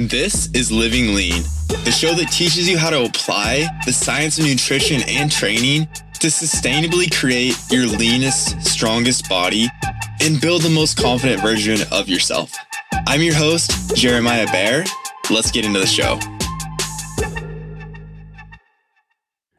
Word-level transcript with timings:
This 0.00 0.48
is 0.54 0.70
Living 0.70 1.12
Lean, 1.16 1.42
the 1.84 1.90
show 1.90 2.14
that 2.14 2.30
teaches 2.30 2.68
you 2.68 2.78
how 2.78 2.88
to 2.88 3.02
apply 3.02 3.66
the 3.84 3.92
science 3.92 4.38
of 4.38 4.44
nutrition 4.44 5.02
and 5.08 5.28
training 5.28 5.88
to 6.20 6.28
sustainably 6.28 7.12
create 7.12 7.56
your 7.68 7.84
leanest, 7.84 8.62
strongest 8.62 9.28
body 9.28 9.66
and 10.22 10.40
build 10.40 10.62
the 10.62 10.70
most 10.70 10.98
confident 10.98 11.42
version 11.42 11.80
of 11.90 12.08
yourself. 12.08 12.52
I'm 13.08 13.22
your 13.22 13.34
host, 13.34 13.96
Jeremiah 13.96 14.46
Boer. 14.46 14.84
Let's 15.32 15.50
get 15.50 15.66
into 15.66 15.80
the 15.80 15.86
show. 15.88 16.20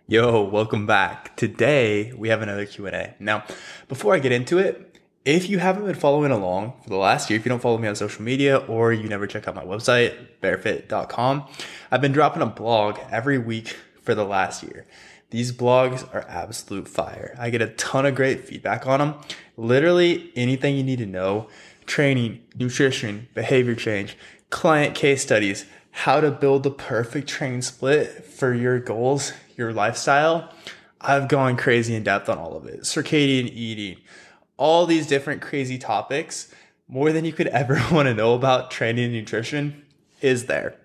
Yo, 0.07 0.41
welcome 0.41 0.87
back. 0.87 1.35
Today 1.35 2.13
we 2.13 2.29
have 2.29 2.41
another 2.41 2.65
Q&A. 2.65 3.13
Now, 3.19 3.43
before 3.89 4.15
I 4.15 4.19
get 4.19 4.31
into 4.31 4.57
it, 4.57 4.88
if 5.25 5.49
you 5.49 5.59
haven't 5.59 5.85
been 5.85 5.95
following 5.95 6.31
along 6.31 6.73
for 6.83 6.89
the 6.89 6.97
last 6.97 7.29
year, 7.29 7.37
if 7.37 7.45
you 7.45 7.49
don't 7.49 7.61
follow 7.61 7.77
me 7.77 7.87
on 7.87 7.95
social 7.95 8.23
media 8.23 8.57
or 8.57 8.93
you 8.93 9.07
never 9.09 9.27
check 9.27 9.47
out 9.47 9.55
my 9.55 9.65
website, 9.65 10.15
boerfit.com, 10.41 11.47
I've 11.91 12.01
been 12.01 12.11
dropping 12.11 12.41
a 12.41 12.47
blog 12.47 12.97
every 13.11 13.37
week 13.37 13.75
for 14.01 14.15
the 14.15 14.25
last 14.25 14.63
year. 14.63 14.85
These 15.31 15.51
blogs 15.51 16.11
are 16.13 16.25
absolute 16.27 16.87
fire. 16.87 17.35
I 17.37 17.51
get 17.51 17.61
a 17.61 17.67
ton 17.67 18.05
of 18.05 18.15
great 18.15 18.47
feedback 18.47 18.87
on 18.87 18.99
them. 18.99 19.15
Literally 19.57 20.31
anything 20.35 20.75
you 20.75 20.83
need 20.83 20.99
to 20.99 21.05
know 21.05 21.47
training, 21.85 22.41
nutrition, 22.55 23.27
behavior 23.33 23.75
change, 23.75 24.15
client 24.49 24.95
case 24.95 25.21
studies, 25.21 25.65
how 25.91 26.21
to 26.21 26.31
build 26.31 26.63
the 26.63 26.71
perfect 26.71 27.27
training 27.27 27.61
split 27.61 28.23
for 28.23 28.53
your 28.53 28.79
goals, 28.79 29.33
your 29.57 29.73
lifestyle. 29.73 30.53
I've 31.01 31.27
gone 31.27 31.57
crazy 31.57 31.95
in 31.95 32.03
depth 32.03 32.29
on 32.29 32.37
all 32.37 32.55
of 32.55 32.65
it. 32.65 32.81
Circadian 32.81 33.49
eating, 33.51 34.01
all 34.59 34.85
these 34.85 35.07
different 35.07 35.41
crazy 35.41 35.77
topics, 35.77 36.53
more 36.87 37.13
than 37.13 37.23
you 37.23 37.31
could 37.31 37.47
ever 37.47 37.81
want 37.91 38.07
to 38.07 38.13
know 38.13 38.35
about 38.35 38.69
training 38.69 39.05
and 39.05 39.13
nutrition 39.13 39.85
is 40.21 40.45
there. 40.45 40.75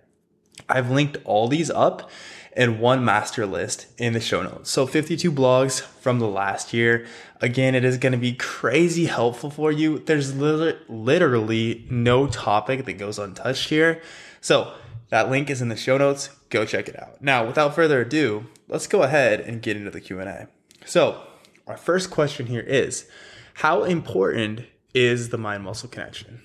I've 0.68 0.90
linked 0.90 1.18
all 1.24 1.48
these 1.48 1.70
up 1.70 2.08
in 2.56 2.78
one 2.78 3.04
master 3.04 3.44
list 3.44 3.88
in 3.98 4.12
the 4.12 4.20
show 4.20 4.42
notes. 4.42 4.70
So 4.70 4.86
52 4.86 5.32
blogs 5.32 5.80
from 5.80 6.20
the 6.20 6.28
last 6.28 6.72
year. 6.72 7.04
Again, 7.40 7.74
it 7.74 7.84
is 7.84 7.98
going 7.98 8.12
to 8.12 8.18
be 8.18 8.34
crazy 8.34 9.06
helpful 9.06 9.50
for 9.50 9.72
you. 9.72 9.98
There's 9.98 10.36
literally 10.36 11.84
no 11.90 12.28
topic 12.28 12.84
that 12.84 12.92
goes 12.92 13.18
untouched 13.18 13.70
here. 13.70 14.00
So 14.40 14.72
that 15.08 15.30
link 15.30 15.50
is 15.50 15.60
in 15.60 15.68
the 15.68 15.76
show 15.76 15.98
notes. 15.98 16.28
Go 16.48 16.64
check 16.64 16.88
it 16.88 17.00
out. 17.02 17.20
Now, 17.20 17.44
without 17.44 17.74
further 17.74 18.02
ado, 18.02 18.46
let's 18.68 18.86
go 18.86 19.02
ahead 19.02 19.40
and 19.40 19.60
get 19.60 19.76
into 19.76 19.90
the 19.90 20.00
Q&A. 20.00 20.46
So, 20.86 21.22
our 21.66 21.76
first 21.76 22.10
question 22.10 22.46
here 22.46 22.60
is, 22.60 23.08
how 23.54 23.84
important 23.84 24.62
is 24.92 25.30
the 25.30 25.38
mind 25.38 25.64
muscle 25.64 25.88
connection? 25.88 26.42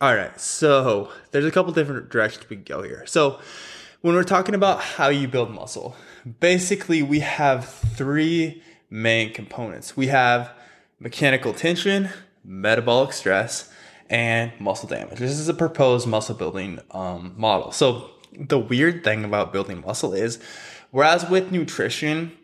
All 0.00 0.14
right, 0.14 0.38
so 0.40 1.10
there's 1.32 1.44
a 1.44 1.50
couple 1.50 1.72
different 1.72 2.08
directions 2.08 2.48
we 2.48 2.56
can 2.56 2.64
go 2.64 2.82
here. 2.82 3.04
So, 3.06 3.40
when 4.00 4.14
we're 4.14 4.22
talking 4.22 4.54
about 4.54 4.80
how 4.80 5.08
you 5.08 5.26
build 5.26 5.50
muscle, 5.50 5.96
basically 6.38 7.02
we 7.02 7.18
have 7.18 7.68
three 7.68 8.62
main 8.90 9.32
components. 9.32 9.96
We 9.96 10.06
have 10.06 10.52
mechanical 11.00 11.52
tension, 11.52 12.10
metabolic 12.44 13.12
stress, 13.12 13.72
and 14.08 14.52
muscle 14.60 14.88
damage. 14.88 15.18
This 15.18 15.32
is 15.32 15.48
a 15.48 15.54
proposed 15.54 16.06
muscle 16.06 16.36
building 16.36 16.78
um, 16.92 17.34
model. 17.36 17.72
So, 17.72 18.10
the 18.32 18.58
weird 18.58 19.02
thing 19.02 19.24
about 19.24 19.52
building 19.52 19.80
muscle 19.80 20.14
is, 20.14 20.38
whereas 20.92 21.28
with 21.28 21.50
nutrition, 21.50 22.37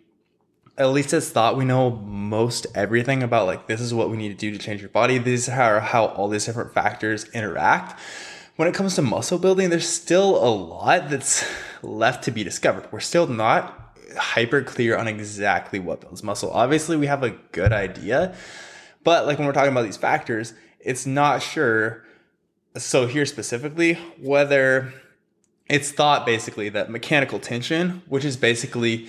at 0.76 0.86
least 0.86 1.12
as 1.12 1.30
thought 1.30 1.56
we 1.56 1.64
know 1.64 1.90
most 1.90 2.66
everything 2.74 3.22
about 3.22 3.46
like 3.46 3.66
this 3.66 3.80
is 3.80 3.94
what 3.94 4.10
we 4.10 4.16
need 4.16 4.30
to 4.30 4.34
do 4.34 4.50
to 4.50 4.58
change 4.58 4.80
your 4.80 4.90
body. 4.90 5.18
These 5.18 5.48
are 5.48 5.80
how 5.80 6.06
all 6.06 6.28
these 6.28 6.46
different 6.46 6.74
factors 6.74 7.24
interact. 7.30 7.98
When 8.56 8.68
it 8.68 8.74
comes 8.74 8.94
to 8.96 9.02
muscle 9.02 9.38
building 9.38 9.70
there's 9.70 9.88
still 9.88 10.36
a 10.36 10.50
lot 10.50 11.08
that's 11.10 11.44
left 11.82 12.24
to 12.24 12.30
be 12.30 12.42
discovered. 12.42 12.88
We're 12.90 13.00
still 13.00 13.26
not 13.26 13.96
hyper 14.16 14.62
clear 14.62 14.96
on 14.96 15.06
exactly 15.08 15.78
what 15.78 16.00
builds 16.00 16.22
muscle. 16.22 16.50
Obviously 16.50 16.96
we 16.96 17.06
have 17.06 17.22
a 17.22 17.30
good 17.52 17.72
idea 17.72 18.34
but 19.04 19.26
like 19.26 19.38
when 19.38 19.46
we're 19.46 19.52
talking 19.52 19.72
about 19.72 19.84
these 19.84 19.96
factors 19.96 20.54
it's 20.80 21.06
not 21.06 21.40
sure. 21.40 22.04
So 22.76 23.06
here 23.06 23.26
specifically 23.26 23.94
whether 24.18 24.92
it's 25.68 25.92
thought 25.92 26.26
basically 26.26 26.68
that 26.70 26.90
mechanical 26.90 27.38
tension 27.38 28.02
which 28.08 28.24
is 28.24 28.36
basically 28.36 29.08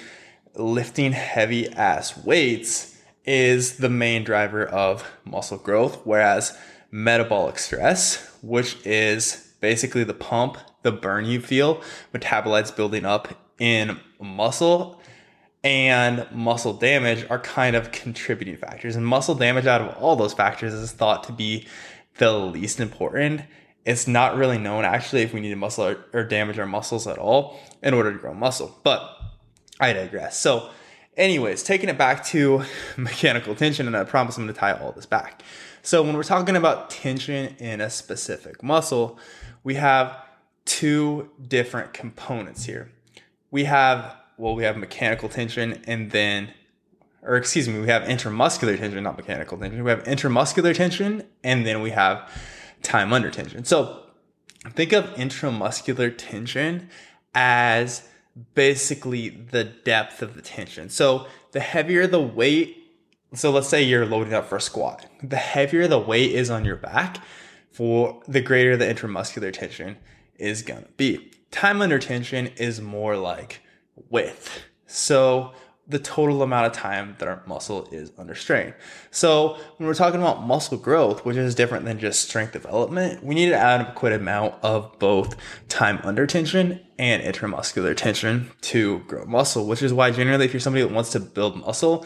lifting 0.58 1.12
heavy 1.12 1.70
ass 1.70 2.18
weights 2.24 3.02
is 3.26 3.78
the 3.78 3.90
main 3.90 4.24
driver 4.24 4.66
of 4.66 5.10
muscle 5.24 5.58
growth, 5.58 6.02
whereas 6.04 6.58
metabolic 6.92 7.58
stress, 7.58 8.38
which 8.42 8.78
is 8.86 9.54
basically 9.60 10.04
the 10.04 10.14
pump, 10.14 10.58
the 10.84 10.92
burn 10.92 11.26
you 11.26 11.42
feel, 11.42 11.82
metabolites 12.14 12.76
building 12.76 13.06
up 13.06 13.28
in 13.60 14.00
muscle 14.20 15.02
and 15.66 16.28
muscle 16.32 16.74
damage 16.74 17.26
are 17.32 17.40
kind 17.40 17.76
of 17.76 17.92
contributing 17.92 18.56
factors. 18.56 18.96
And 18.96 19.06
muscle 19.06 19.34
damage 19.34 19.66
out 19.66 19.82
of 19.82 19.98
all 19.98 20.16
those 20.16 20.34
factors 20.34 20.74
is 20.76 20.92
thought 20.92 21.24
to 21.24 21.32
be 21.32 21.68
the 22.20 22.32
least 22.32 22.80
important. 22.80 23.42
It's 23.84 24.08
not 24.08 24.38
really 24.38 24.60
known 24.60 24.86
actually 24.86 25.24
if 25.24 25.34
we 25.34 25.42
need 25.42 25.50
to 25.50 25.56
muscle 25.56 25.96
or, 26.14 26.24
damage 26.24 26.60
our 26.60 26.68
muscles 26.68 27.08
at 27.08 27.18
all 27.18 27.60
in 27.82 27.96
order 27.96 28.14
to 28.14 28.20
grow 28.20 28.36
muscle. 28.36 28.80
But 28.84 29.10
I 29.80 29.94
digress. 29.94 30.38
So, 30.38 30.70
anyways, 31.18 31.64
taking 31.64 31.90
it 31.90 31.98
back 31.98 32.26
to 32.28 32.64
mechanical 32.98 33.56
tension, 33.56 33.88
and 33.88 33.96
I 33.96 34.04
promise 34.04 34.38
I'm 34.38 34.46
going 34.46 34.54
to 34.54 34.60
tie 34.60 34.74
all 34.74 34.92
this 34.92 35.06
back. 35.06 35.44
So, 35.82 36.02
when 36.02 36.16
we're 36.16 36.24
talking 36.24 36.56
about 36.56 36.90
tension 36.90 37.56
in 37.58 37.82
a 37.82 37.90
specific 37.90 38.64
muscle, 38.64 39.20
we 39.64 39.76
have 39.76 40.18
two 40.66 41.30
different 41.48 41.94
components 41.94 42.66
here. 42.66 42.92
We 43.52 43.66
have, 43.66 44.16
well, 44.38 44.56
we 44.56 44.64
have 44.64 44.78
mechanical 44.78 45.30
tension 45.30 45.82
and 45.86 46.12
then, 46.12 46.54
or 47.22 47.36
excuse 47.36 47.68
me, 47.68 47.80
we 47.80 47.88
have 47.88 48.04
intramuscular 48.04 48.78
tension, 48.78 49.02
not 49.04 49.18
mechanical 49.18 49.58
tension. 49.58 49.84
We 49.84 49.92
have 49.92 50.04
intramuscular 50.04 50.76
tension 50.76 51.24
and 51.44 51.66
then 51.66 51.82
we 51.82 51.92
have 51.92 52.30
time 52.82 53.14
under 53.14 53.30
tension. 53.30 53.64
So, 53.66 54.04
think 54.72 54.92
of 54.92 55.06
intramuscular 55.16 56.14
tension 56.18 56.90
as 57.34 58.08
basically 58.54 59.30
the 59.30 59.64
depth 59.64 60.22
of 60.22 60.36
the 60.36 60.42
tension. 60.42 60.90
So 60.90 61.28
the 61.52 61.60
heavier 61.60 62.08
the 62.08 62.22
weight, 62.22 62.78
so 63.34 63.52
let's 63.52 63.68
say 63.68 63.84
you're 63.84 64.06
loading 64.06 64.34
up 64.34 64.48
for 64.48 64.58
a 64.58 64.62
squat, 64.62 65.06
the 65.24 65.38
heavier 65.38 65.88
the 65.88 66.00
weight 66.00 66.32
is 66.32 66.50
on 66.50 66.66
your 66.66 66.76
back, 66.76 67.18
for 67.72 68.22
the 68.28 68.42
greater 68.42 68.78
the 68.78 68.86
intramuscular 68.86 69.52
tension 69.52 69.98
is 70.38 70.62
gonna 70.62 70.88
be. 70.98 71.32
Time 71.52 71.82
under 71.82 72.00
tension 72.00 72.48
is 72.58 72.82
more 72.82 73.16
like 73.18 73.62
width. 74.10 74.64
So 74.88 75.54
the 75.88 76.00
total 76.00 76.42
amount 76.42 76.66
of 76.66 76.74
time 76.74 77.16
that 77.20 77.28
our 77.28 77.44
muscle 77.46 77.88
is 77.92 78.12
under 78.18 78.34
strain. 78.34 78.74
So 79.12 79.58
when 79.78 79.88
we're 79.88 79.94
talking 79.94 80.20
about 80.20 80.44
muscle 80.44 80.78
growth, 80.78 81.24
which 81.24 81.38
is 81.38 81.54
different 81.54 81.86
than 81.86 82.00
just 82.00 82.28
strength 82.28 82.54
development, 82.54 83.24
we 83.24 83.36
need 83.36 83.50
an 83.50 83.54
adequate 83.54 84.14
amount 84.14 84.56
of 84.64 84.98
both 84.98 85.36
time 85.70 86.00
under 86.04 86.26
tension 86.26 86.82
and 86.98 87.22
intramuscular 87.22 87.96
tension 87.96 88.52
to 88.62 89.00
grow 89.00 89.26
muscle, 89.26 89.68
which 89.68 89.84
is 89.84 89.94
why 89.94 90.10
generally 90.10 90.46
if 90.46 90.54
you're 90.54 90.60
somebody 90.60 90.84
that 90.84 90.94
wants 90.94 91.12
to 91.12 91.20
build 91.20 91.58
muscle 91.58 92.06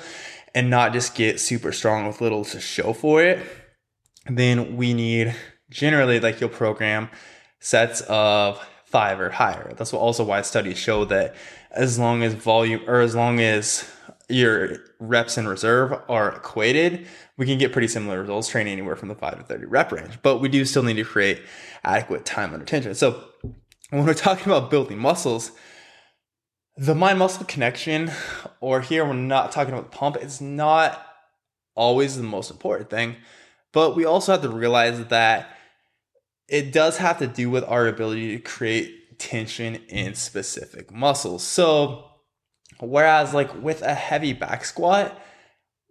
and 0.53 0.69
not 0.69 0.91
just 0.91 1.15
get 1.15 1.39
super 1.39 1.71
strong 1.71 2.05
with 2.05 2.21
little 2.21 2.43
to 2.43 2.59
show 2.59 2.91
for 2.91 3.23
it, 3.23 3.39
then 4.27 4.75
we 4.75 4.93
need 4.93 5.35
generally 5.69 6.19
like 6.19 6.41
you'll 6.41 6.49
program 6.49 7.09
sets 7.59 8.01
of 8.09 8.61
five 8.89 9.19
or 9.19 9.29
higher. 9.29 9.73
That's 9.77 9.93
also 9.93 10.23
why 10.23 10.41
studies 10.41 10.77
show 10.77 11.05
that 11.05 11.35
as 11.71 11.99
long 11.99 12.23
as 12.23 12.33
volume 12.33 12.81
or 12.87 13.01
as 13.01 13.15
long 13.15 13.39
as 13.39 13.87
your 14.27 14.77
reps 14.99 15.37
in 15.37 15.47
reserve 15.47 15.93
are 16.09 16.35
equated, 16.35 17.07
we 17.37 17.45
can 17.45 17.59
get 17.59 17.71
pretty 17.71 17.87
similar 17.87 18.19
results 18.19 18.47
training 18.47 18.73
anywhere 18.73 18.95
from 18.95 19.09
the 19.09 19.15
5 19.15 19.37
to 19.37 19.43
30 19.43 19.65
rep 19.65 19.91
range. 19.91 20.19
But 20.23 20.39
we 20.39 20.49
do 20.49 20.65
still 20.65 20.83
need 20.83 20.95
to 20.95 21.03
create 21.03 21.41
adequate 21.83 22.25
time 22.25 22.53
under 22.53 22.65
tension. 22.65 22.95
So 22.95 23.23
when 23.91 24.05
we're 24.05 24.13
talking 24.15 24.45
about 24.45 24.71
building 24.71 24.97
muscles, 24.97 25.51
the 26.75 26.95
mind 26.95 27.19
muscle 27.19 27.45
connection, 27.45 28.11
or 28.59 28.81
here 28.81 29.05
we're 29.05 29.13
not 29.13 29.51
talking 29.51 29.73
about 29.73 29.91
the 29.91 29.97
pump, 29.97 30.17
it's 30.17 30.41
not 30.41 31.05
always 31.75 32.17
the 32.17 32.23
most 32.23 32.49
important 32.49 32.89
thing. 32.89 33.17
But 33.71 33.95
we 33.95 34.05
also 34.05 34.31
have 34.31 34.41
to 34.41 34.49
realize 34.49 35.05
that 35.05 35.55
it 36.49 36.71
does 36.71 36.97
have 36.97 37.19
to 37.19 37.27
do 37.27 37.49
with 37.49 37.63
our 37.63 37.87
ability 37.87 38.37
to 38.37 38.43
create 38.43 39.19
tension 39.19 39.75
in 39.87 40.15
specific 40.15 40.91
muscles. 40.91 41.43
So, 41.43 42.05
whereas 42.79 43.33
like 43.33 43.61
with 43.61 43.81
a 43.81 43.93
heavy 43.93 44.33
back 44.33 44.65
squat, 44.65 45.19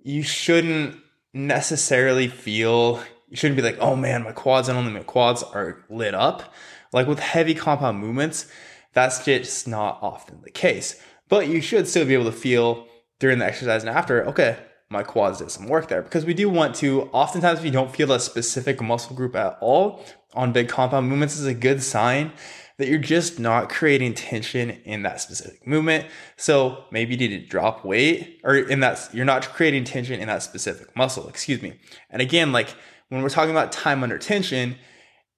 you 0.03 0.23
shouldn't 0.23 0.97
necessarily 1.33 2.29
feel 2.29 3.03
you 3.29 3.37
shouldn't 3.37 3.57
be 3.57 3.63
like, 3.63 3.79
oh 3.79 3.95
man, 3.95 4.23
my 4.23 4.33
quads 4.33 4.69
and 4.69 4.79
only 4.79 4.93
my 4.93 5.03
quads 5.03 5.43
are 5.43 5.85
lit 5.91 6.15
up. 6.15 6.55
Like 6.93 7.07
with 7.07 7.19
heavy 7.19 7.55
compound 7.55 7.99
movements, 7.99 8.47
that's 8.95 9.25
just 9.25 9.69
not 9.69 9.99
often 10.01 10.41
the 10.43 10.51
case. 10.51 11.01
But 11.29 11.49
you 11.49 11.61
should 11.61 11.87
still 11.87 12.07
be 12.07 12.15
able 12.15 12.25
to 12.25 12.33
feel 12.33 12.87
during 13.19 13.39
the 13.39 13.45
exercise 13.45 13.83
and 13.83 13.91
after, 13.91 14.25
okay, 14.29 14.57
my 14.89 15.03
quads 15.03 15.39
did 15.39 15.51
some 15.51 15.67
work 15.67 15.89
there 15.89 16.01
because 16.01 16.25
we 16.25 16.33
do 16.33 16.49
want 16.49 16.75
to 16.77 17.03
oftentimes 17.13 17.61
we 17.61 17.71
don't 17.71 17.95
feel 17.95 18.11
a 18.13 18.19
specific 18.21 18.81
muscle 18.81 19.15
group 19.15 19.37
at 19.37 19.59
all 19.61 20.03
on 20.35 20.53
big 20.53 20.69
compound 20.69 21.09
movements 21.09 21.39
is 21.39 21.47
a 21.47 21.55
good 21.55 21.83
sign 21.83 22.33
that 22.79 22.89
you're 22.89 22.99
just 22.99 23.41
not 23.41 23.69
creating 23.69 24.15
tension 24.15 24.71
in 24.85 25.03
that 25.03 25.21
specific 25.21 25.67
movement. 25.67 26.07
So 26.37 26.85
maybe 26.93 27.15
you 27.15 27.29
need 27.29 27.41
to 27.41 27.47
drop 27.47 27.85
weight 27.85 28.41
or 28.45 28.55
in 28.55 28.81
that 28.81 29.11
you're 29.13 29.25
not 29.25 29.49
creating 29.49 29.85
tension 29.85 30.21
in 30.21 30.29
that 30.29 30.45
specific 30.45 30.95
muscle, 30.97 31.29
excuse 31.29 31.61
me. 31.61 31.75
And 32.09 32.23
again, 32.23 32.53
like 32.53 32.75
when 33.09 33.23
we're 33.23 33.31
talking 33.31 33.51
about 33.51 33.73
time 33.73 34.03
under 34.03 34.17
tension, 34.17 34.77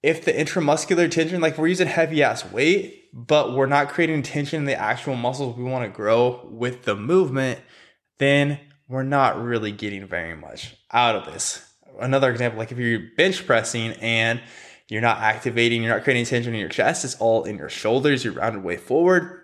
if 0.03 0.23
the 0.23 0.31
intramuscular 0.31 1.09
tension, 1.09 1.41
like 1.41 1.57
we're 1.57 1.67
using 1.67 1.87
heavy 1.87 2.21
ass 2.21 2.49
weight, 2.51 3.09
but 3.13 3.55
we're 3.55 3.65
not 3.65 3.89
creating 3.89 4.21
tension 4.21 4.59
in 4.59 4.65
the 4.65 4.79
actual 4.79 5.15
muscles 5.15 5.57
we 5.57 5.63
want 5.63 5.83
to 5.83 5.95
grow 5.95 6.47
with 6.51 6.83
the 6.83 6.95
movement, 6.95 7.59
then 8.19 8.59
we're 8.87 9.03
not 9.03 9.41
really 9.41 9.71
getting 9.71 10.05
very 10.05 10.35
much 10.35 10.75
out 10.91 11.15
of 11.15 11.25
this. 11.25 11.65
Another 11.99 12.31
example, 12.31 12.59
like 12.59 12.71
if 12.71 12.77
you're 12.77 13.01
bench 13.17 13.45
pressing 13.45 13.91
and 13.93 14.41
you're 14.91 14.99
not 14.99 15.19
activating, 15.19 15.81
you're 15.81 15.93
not 15.93 16.03
creating 16.03 16.25
tension 16.25 16.53
in 16.53 16.59
your 16.59 16.67
chest, 16.67 17.05
it's 17.05 17.15
all 17.15 17.45
in 17.45 17.57
your 17.57 17.69
shoulders, 17.69 18.25
your 18.25 18.33
rounded 18.33 18.61
way 18.61 18.75
forward, 18.75 19.39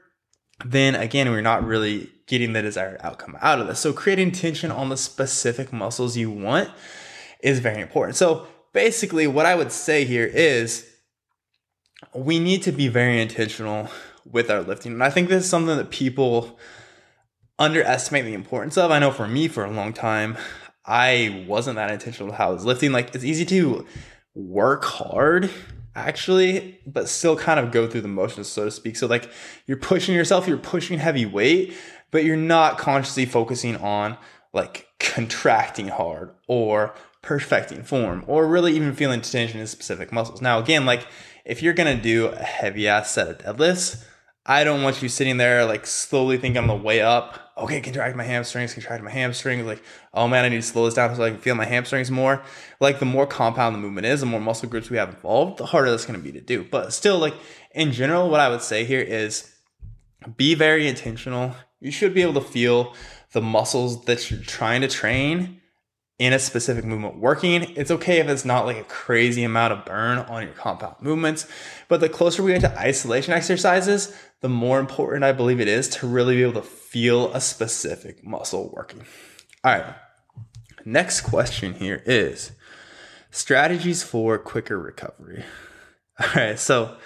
then 0.65 0.93
again, 0.93 1.29
we're 1.29 1.39
not 1.39 1.65
really 1.65 2.11
getting 2.27 2.51
the 2.51 2.61
desired 2.61 2.99
outcome 3.01 3.37
out 3.39 3.61
of 3.61 3.67
this. 3.67 3.79
So 3.79 3.93
creating 3.93 4.33
tension 4.33 4.71
on 4.71 4.89
the 4.89 4.97
specific 4.97 5.71
muscles 5.71 6.17
you 6.17 6.29
want 6.29 6.69
is 7.41 7.59
very 7.59 7.81
important. 7.81 8.17
So 8.17 8.45
basically, 8.73 9.25
what 9.25 9.45
I 9.45 9.55
would 9.55 9.71
say 9.71 10.03
here 10.03 10.25
is 10.25 10.85
we 12.13 12.39
need 12.39 12.61
to 12.63 12.73
be 12.73 12.89
very 12.89 13.21
intentional 13.21 13.89
with 14.29 14.51
our 14.51 14.61
lifting. 14.61 14.91
And 14.91 15.03
I 15.03 15.09
think 15.09 15.29
this 15.29 15.45
is 15.45 15.49
something 15.49 15.77
that 15.77 15.91
people 15.91 16.59
underestimate 17.57 18.25
the 18.25 18.33
importance 18.33 18.77
of. 18.77 18.91
I 18.91 18.99
know 18.99 19.11
for 19.11 19.29
me, 19.29 19.47
for 19.47 19.63
a 19.63 19.71
long 19.71 19.93
time, 19.93 20.35
I 20.85 21.45
wasn't 21.47 21.77
that 21.77 21.89
intentional 21.89 22.27
with 22.27 22.37
how 22.37 22.49
I 22.49 22.53
was 22.53 22.65
lifting. 22.65 22.91
Like, 22.91 23.15
it's 23.15 23.23
easy 23.23 23.45
to 23.45 23.85
work 24.37 24.85
hard 24.85 25.49
actually, 25.95 26.79
but 26.85 27.09
still 27.09 27.35
kind 27.35 27.59
of 27.59 27.71
go 27.71 27.87
through 27.87 28.01
the 28.01 28.07
motions, 28.07 28.47
so 28.47 28.65
to 28.65 28.71
speak. 28.71 28.95
So, 28.95 29.07
like, 29.07 29.31
you're 29.65 29.77
pushing 29.77 30.13
yourself, 30.13 30.47
you're 30.47 30.57
pushing 30.57 30.99
heavy 30.99 31.25
weight, 31.25 31.75
but 32.11 32.23
you're 32.23 32.37
not 32.37 32.77
consciously 32.77 33.25
focusing 33.25 33.75
on 33.77 34.15
like 34.53 34.87
contracting 34.99 35.89
hard 35.89 36.31
or 36.47 36.93
perfecting 37.21 37.83
form 37.83 38.23
or 38.27 38.47
really 38.47 38.75
even 38.75 38.93
feeling 38.93 39.21
tension 39.21 39.59
in 39.59 39.67
specific 39.67 40.11
muscles. 40.11 40.41
Now, 40.41 40.59
again, 40.59 40.85
like 40.85 41.05
if 41.45 41.61
you're 41.61 41.73
gonna 41.73 41.99
do 41.99 42.27
a 42.27 42.37
heavy 42.37 42.87
ass 42.87 43.11
set 43.11 43.27
of 43.27 43.57
deadlifts, 43.57 44.03
I 44.49 44.63
don't 44.63 44.81
want 44.81 45.01
you 45.01 45.09
sitting 45.09 45.35
there 45.37 45.65
like 45.65 45.85
slowly 45.85 46.37
thinking 46.37 46.61
on 46.61 46.67
the 46.67 46.75
way 46.75 47.01
up, 47.01 47.51
okay, 47.57 47.81
contract 47.81 48.15
my 48.15 48.23
hamstrings, 48.23 48.73
contract 48.73 49.03
my 49.03 49.11
hamstrings, 49.11 49.65
like, 49.65 49.83
oh 50.13 50.27
man, 50.29 50.45
I 50.45 50.49
need 50.49 50.57
to 50.57 50.61
slow 50.61 50.85
this 50.85 50.93
down 50.93 51.13
so 51.13 51.21
I 51.21 51.31
can 51.31 51.39
feel 51.39 51.53
my 51.55 51.65
hamstrings 51.65 52.09
more. 52.09 52.41
Like 52.79 52.99
the 52.99 53.05
more 53.05 53.27
compound 53.27 53.75
the 53.75 53.79
movement 53.79 54.07
is, 54.07 54.21
the 54.21 54.25
more 54.25 54.39
muscle 54.39 54.69
groups 54.69 54.89
we 54.89 54.97
have 54.97 55.09
involved, 55.09 55.57
the 55.57 55.65
harder 55.65 55.91
that's 55.91 56.05
gonna 56.05 56.19
be 56.19 56.31
to 56.31 56.39
do. 56.39 56.63
But 56.63 56.93
still, 56.93 57.19
like 57.19 57.33
in 57.75 57.91
general, 57.91 58.29
what 58.29 58.39
I 58.39 58.47
would 58.47 58.61
say 58.61 58.85
here 58.85 59.01
is 59.01 59.53
be 60.37 60.55
very 60.55 60.87
intentional. 60.87 61.53
You 61.81 61.91
should 61.91 62.13
be 62.13 62.21
able 62.21 62.41
to 62.41 62.41
feel 62.41 62.95
the 63.33 63.41
muscles 63.41 64.05
that 64.05 64.31
you're 64.31 64.39
trying 64.39 64.81
to 64.81 64.87
train 64.87 65.61
in 66.19 66.33
a 66.33 66.39
specific 66.39 66.83
movement 66.83 67.17
working. 67.17 67.75
It's 67.75 67.91
okay 67.91 68.19
if 68.19 68.27
it's 68.27 68.45
not 68.45 68.65
like 68.65 68.77
a 68.77 68.83
crazy 68.83 69.43
amount 69.43 69.73
of 69.73 69.85
burn 69.85 70.17
on 70.17 70.43
your 70.43 70.53
compound 70.53 70.95
movements, 70.99 71.47
but 71.87 71.99
the 71.99 72.09
closer 72.09 72.41
we 72.41 72.53
get 72.53 72.61
to 72.61 72.79
isolation 72.79 73.33
exercises, 73.33 74.15
the 74.41 74.49
more 74.49 74.79
important 74.79 75.23
I 75.23 75.31
believe 75.31 75.59
it 75.59 75.67
is 75.67 75.87
to 75.89 76.07
really 76.07 76.35
be 76.35 76.43
able 76.43 76.61
to 76.61 76.67
feel 76.67 77.31
a 77.33 77.41
specific 77.41 78.23
muscle 78.23 78.71
working. 78.73 79.05
All 79.63 79.73
right. 79.73 79.95
Next 80.85 81.21
question 81.21 81.73
here 81.73 82.01
is 82.05 82.51
strategies 83.29 84.01
for 84.01 84.37
quicker 84.37 84.79
recovery. 84.79 85.43
All 86.19 86.29
right. 86.35 86.57
So, 86.57 86.97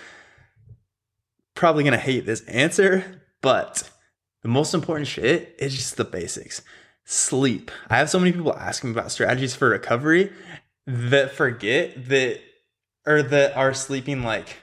probably 1.54 1.84
going 1.84 1.94
to 1.94 2.00
hate 2.00 2.26
this 2.26 2.42
answer, 2.48 3.22
but 3.42 3.90
the 4.42 4.48
most 4.48 4.74
important 4.74 5.08
shit 5.08 5.56
is 5.60 5.76
just 5.76 5.98
the 5.98 6.06
basics 6.06 6.62
sleep. 7.06 7.72
I 7.90 7.98
have 7.98 8.10
so 8.10 8.20
many 8.20 8.32
people 8.32 8.56
asking 8.56 8.92
about 8.92 9.12
strategies 9.12 9.56
for 9.56 9.70
recovery 9.70 10.32
that 10.88 11.32
forget 11.32 12.08
that 12.10 12.40
or 13.06 13.24
that 13.24 13.56
are 13.56 13.74
sleeping 13.74 14.24
like 14.24 14.58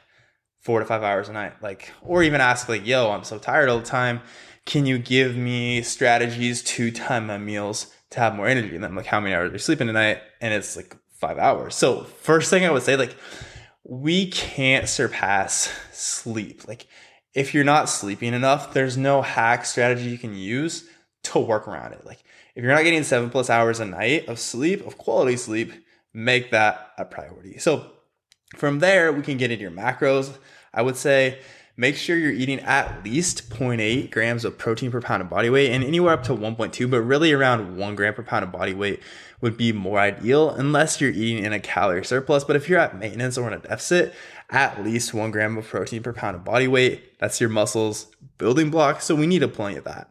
four 0.61 0.81
to 0.81 0.87
five 0.87 1.03
hours 1.03 1.29
a 1.29 1.33
night. 1.33 1.55
Like, 1.63 1.93
or 2.03 2.23
even 2.23 2.41
ask, 2.41 2.69
like, 2.69 2.87
yo, 2.87 3.11
I'm 3.11 3.25
so 3.25 3.39
tired 3.39 3.69
all 3.69 3.79
the 3.79 3.87
time. 3.87 4.21
Can 4.67 4.87
you 4.87 4.99
give 4.99 5.37
me 5.37 5.83
strategies 5.83 6.63
to 6.63 6.91
time 6.91 7.27
my 7.27 7.39
meals 7.39 7.93
to 8.11 8.21
have 8.21 8.35
more 8.35 8.47
energy? 8.47 8.77
And 8.77 8.85
I'm 8.85 8.95
like, 8.95 9.07
how 9.07 9.21
many 9.21 9.35
hours 9.35 9.51
are 9.51 9.55
you 9.55 9.59
sleeping 9.59 9.87
tonight? 9.87 10.21
And 10.41 10.53
it's 10.53 10.77
like 10.77 10.97
five 11.15 11.39
hours. 11.39 11.75
So, 11.75 12.05
first 12.05 12.51
thing 12.51 12.65
I 12.65 12.71
would 12.71 12.83
say, 12.83 12.97
like, 12.97 13.17
we 13.85 14.31
can't 14.31 14.89
surpass 14.89 15.73
sleep. 15.93 16.69
Like, 16.69 16.87
if 17.35 17.55
you're 17.55 17.65
not 17.65 17.89
sleeping 17.89 18.35
enough, 18.35 18.75
there's 18.75 18.97
no 18.97 19.23
hack 19.23 19.65
strategy 19.65 20.11
you 20.11 20.19
can 20.19 20.35
use 20.35 20.89
to 21.25 21.39
work 21.39 21.67
around 21.67 21.95
it. 21.95 22.05
Like, 22.05 22.23
if 22.59 22.65
you're 22.65 22.75
not 22.75 22.83
getting 22.83 23.05
seven 23.05 23.31
plus 23.31 23.49
hours 23.49 23.79
a 23.79 23.85
night 23.85 24.27
of 24.27 24.41
sleep, 24.41 24.85
of 24.85 24.99
quality 24.99 25.37
sleep, 25.37 25.73
make 26.13 26.51
that 26.51 26.91
a 26.99 27.05
priority. 27.05 27.57
So 27.57 27.89
from 28.57 28.81
there, 28.81 29.13
we 29.13 29.23
can 29.23 29.37
get 29.37 29.53
into 29.53 29.63
your 29.63 29.71
macros. 29.71 30.37
I 30.75 30.83
would 30.83 30.97
say 30.97 31.39
make 31.77 31.95
sure 31.95 32.19
you're 32.19 32.33
eating 32.33 32.59
at 32.59 33.05
least 33.05 33.49
0.8 33.49 34.11
grams 34.11 34.45
of 34.45 34.59
protein 34.59 34.91
per 34.91 35.01
pound 35.01 35.23
of 35.23 35.31
body 35.31 35.49
weight 35.49 35.71
and 35.71 35.85
anywhere 35.85 36.13
up 36.13 36.25
to 36.25 36.35
1.2, 36.35 36.91
but 36.91 37.01
really 37.01 37.33
around 37.33 37.77
one 37.77 37.95
gram 37.95 38.13
per 38.13 38.25
pound 38.25 38.43
of 38.43 38.51
body 38.51 38.75
weight 38.75 39.01
would 39.41 39.57
be 39.57 39.71
more 39.71 40.01
ideal 40.01 40.51
unless 40.51 41.01
you're 41.01 41.13
eating 41.13 41.45
in 41.45 41.53
a 41.53 41.61
calorie 41.61 42.05
surplus. 42.05 42.43
But 42.43 42.57
if 42.57 42.69
you're 42.69 42.81
at 42.81 42.99
maintenance 42.99 43.39
or 43.39 43.47
in 43.47 43.53
a 43.53 43.61
deficit, 43.61 44.13
at 44.51 44.83
least 44.83 45.15
one 45.15 45.31
gram 45.31 45.57
of 45.57 45.69
protein 45.69 46.03
per 46.03 46.13
pound 46.13 46.35
of 46.35 46.45
body 46.45 46.67
weight. 46.67 47.21
That's 47.21 47.41
your 47.41 47.51
muscles 47.51 48.09
building 48.37 48.69
block. 48.69 49.01
So 49.01 49.15
we 49.15 49.29
need 49.29 49.45
a 49.45 49.49
plenty 49.49 49.77
of 49.77 49.85
that. 49.85 50.11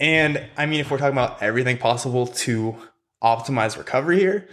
And 0.00 0.48
I 0.56 0.66
mean, 0.66 0.80
if 0.80 0.90
we're 0.90 0.98
talking 0.98 1.12
about 1.12 1.42
everything 1.42 1.78
possible 1.78 2.26
to 2.26 2.76
optimize 3.22 3.76
recovery 3.76 4.20
here, 4.20 4.48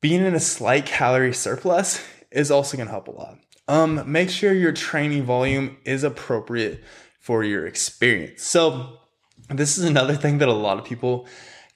being 0.00 0.24
in 0.24 0.34
a 0.34 0.40
slight 0.40 0.86
calorie 0.86 1.34
surplus 1.34 2.04
is 2.30 2.50
also 2.50 2.76
going 2.76 2.86
to 2.86 2.92
help 2.92 3.08
a 3.08 3.12
lot. 3.12 3.38
Um, 3.68 4.10
make 4.10 4.30
sure 4.30 4.52
your 4.52 4.72
training 4.72 5.24
volume 5.24 5.76
is 5.84 6.04
appropriate 6.04 6.82
for 7.20 7.44
your 7.44 7.66
experience. 7.66 8.42
So, 8.42 8.98
this 9.48 9.78
is 9.78 9.84
another 9.84 10.14
thing 10.14 10.38
that 10.38 10.48
a 10.48 10.52
lot 10.52 10.78
of 10.78 10.84
people 10.84 11.26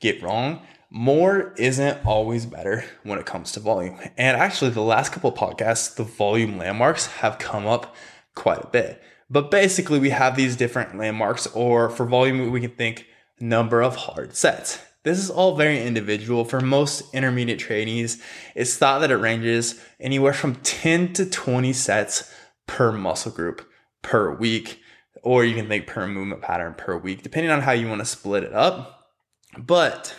get 0.00 0.22
wrong. 0.22 0.62
More 0.90 1.52
isn't 1.56 2.04
always 2.06 2.46
better 2.46 2.84
when 3.02 3.18
it 3.18 3.26
comes 3.26 3.52
to 3.52 3.60
volume. 3.60 3.98
And 4.16 4.36
actually, 4.36 4.70
the 4.70 4.80
last 4.80 5.12
couple 5.12 5.32
podcasts, 5.32 5.94
the 5.94 6.04
volume 6.04 6.56
landmarks 6.56 7.06
have 7.06 7.38
come 7.38 7.66
up 7.66 7.94
quite 8.34 8.62
a 8.62 8.68
bit. 8.68 9.02
But 9.30 9.50
basically, 9.50 9.98
we 9.98 10.10
have 10.10 10.36
these 10.36 10.56
different 10.56 10.96
landmarks, 10.96 11.46
or 11.48 11.88
for 11.90 12.04
volume, 12.06 12.50
we 12.50 12.60
can 12.60 12.70
think 12.70 13.06
number 13.40 13.82
of 13.82 13.96
hard 13.96 14.36
sets. 14.36 14.78
This 15.02 15.18
is 15.18 15.30
all 15.30 15.56
very 15.56 15.82
individual. 15.82 16.44
For 16.44 16.60
most 16.60 17.14
intermediate 17.14 17.58
trainees, 17.58 18.22
it's 18.54 18.76
thought 18.76 19.00
that 19.00 19.10
it 19.10 19.16
ranges 19.16 19.80
anywhere 20.00 20.32
from 20.32 20.56
10 20.56 21.12
to 21.14 21.26
20 21.26 21.72
sets 21.72 22.32
per 22.66 22.90
muscle 22.90 23.32
group 23.32 23.66
per 24.02 24.34
week, 24.34 24.80
or 25.22 25.44
you 25.44 25.54
can 25.54 25.68
think 25.68 25.86
per 25.86 26.06
movement 26.06 26.42
pattern 26.42 26.74
per 26.74 26.96
week, 26.96 27.22
depending 27.22 27.50
on 27.50 27.60
how 27.60 27.72
you 27.72 27.88
want 27.88 28.00
to 28.00 28.06
split 28.06 28.44
it 28.44 28.52
up. 28.54 29.10
But 29.58 30.14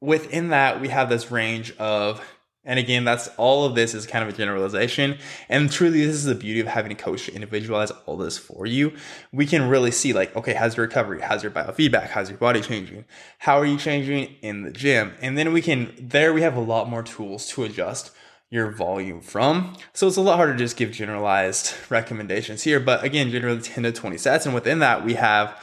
within 0.00 0.48
that, 0.48 0.80
we 0.80 0.88
have 0.88 1.08
this 1.08 1.30
range 1.30 1.76
of 1.76 2.20
and 2.62 2.78
again, 2.78 3.04
that's 3.04 3.28
all 3.38 3.64
of 3.64 3.74
this 3.74 3.94
is 3.94 4.06
kind 4.06 4.22
of 4.22 4.34
a 4.34 4.36
generalization. 4.36 5.16
And 5.48 5.72
truly, 5.72 6.04
this 6.04 6.14
is 6.14 6.24
the 6.24 6.34
beauty 6.34 6.60
of 6.60 6.66
having 6.66 6.92
a 6.92 6.94
coach 6.94 7.24
to 7.26 7.34
individualize 7.34 7.90
all 8.04 8.18
this 8.18 8.36
for 8.36 8.66
you. 8.66 8.92
We 9.32 9.46
can 9.46 9.68
really 9.68 9.90
see, 9.90 10.12
like, 10.12 10.36
okay, 10.36 10.52
how's 10.52 10.76
your 10.76 10.86
recovery? 10.86 11.22
How's 11.22 11.42
your 11.42 11.52
biofeedback? 11.52 12.08
How's 12.08 12.28
your 12.28 12.38
body 12.38 12.60
changing? 12.60 13.06
How 13.38 13.58
are 13.58 13.64
you 13.64 13.78
changing 13.78 14.36
in 14.42 14.62
the 14.62 14.70
gym? 14.70 15.14
And 15.22 15.38
then 15.38 15.54
we 15.54 15.62
can, 15.62 15.94
there 15.98 16.34
we 16.34 16.42
have 16.42 16.54
a 16.54 16.60
lot 16.60 16.90
more 16.90 17.02
tools 17.02 17.48
to 17.48 17.64
adjust 17.64 18.12
your 18.50 18.70
volume 18.70 19.22
from. 19.22 19.74
So 19.94 20.06
it's 20.06 20.16
a 20.16 20.20
lot 20.20 20.36
harder 20.36 20.52
to 20.52 20.58
just 20.58 20.76
give 20.76 20.90
generalized 20.90 21.72
recommendations 21.88 22.62
here. 22.62 22.78
But 22.78 23.02
again, 23.02 23.30
generally 23.30 23.62
10 23.62 23.84
to 23.84 23.92
20 23.92 24.18
sets. 24.18 24.44
And 24.44 24.54
within 24.54 24.80
that, 24.80 25.02
we 25.02 25.14
have 25.14 25.58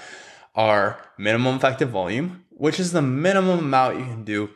our 0.56 1.00
minimum 1.20 1.58
effective 1.58 1.90
volume, 1.90 2.46
which 2.50 2.80
is 2.80 2.92
the 2.92 3.04
minimum 3.04 3.60
amount 3.60 4.00
you 4.00 4.06
can 4.06 4.24
do 4.24 4.50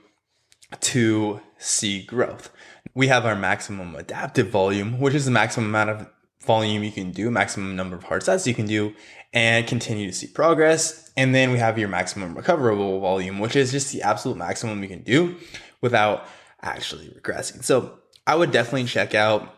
to 0.79 1.41
see 1.62 2.03
growth. 2.03 2.51
We 2.94 3.08
have 3.08 3.25
our 3.25 3.36
maximum 3.36 3.96
adaptive 3.96 4.50
volume, 4.50 5.00
which 5.00 5.13
is 5.13 5.25
the 5.25 5.32
maximum 5.32 5.68
amount 5.68 5.89
of 5.91 6.10
volume 6.44 6.84
you 6.84 6.91
can 6.91 7.12
do, 7.12 7.30
maximum 7.30 7.75
number 7.75 7.96
of 7.96 8.03
hard 8.03 8.24
sets 8.24 8.48
you 8.48 8.53
can 8.53 8.65
do, 8.65 8.94
and 9.34 9.68
continue 9.68 10.08
to 10.08 10.13
see 10.13 10.27
progress. 10.27 11.12
And 11.15 11.34
then 11.34 11.51
we 11.51 11.60
have 11.60 11.77
your 11.77 11.88
maximum 11.88 12.36
recoverable 12.36 13.00
volume, 13.00 13.39
which 13.39 13.56
is 13.56 13.72
just 13.72 13.91
the 13.91 14.01
absolute 14.01 14.38
maximum 14.38 14.82
you 14.82 14.89
can 14.89 15.03
do 15.03 15.36
without 15.82 16.25
actually 16.62 17.10
regressing. 17.10 17.63
So 17.63 18.00
I 18.25 18.36
would 18.36 18.51
definitely 18.51 18.86
check 18.86 19.15
out 19.15 19.53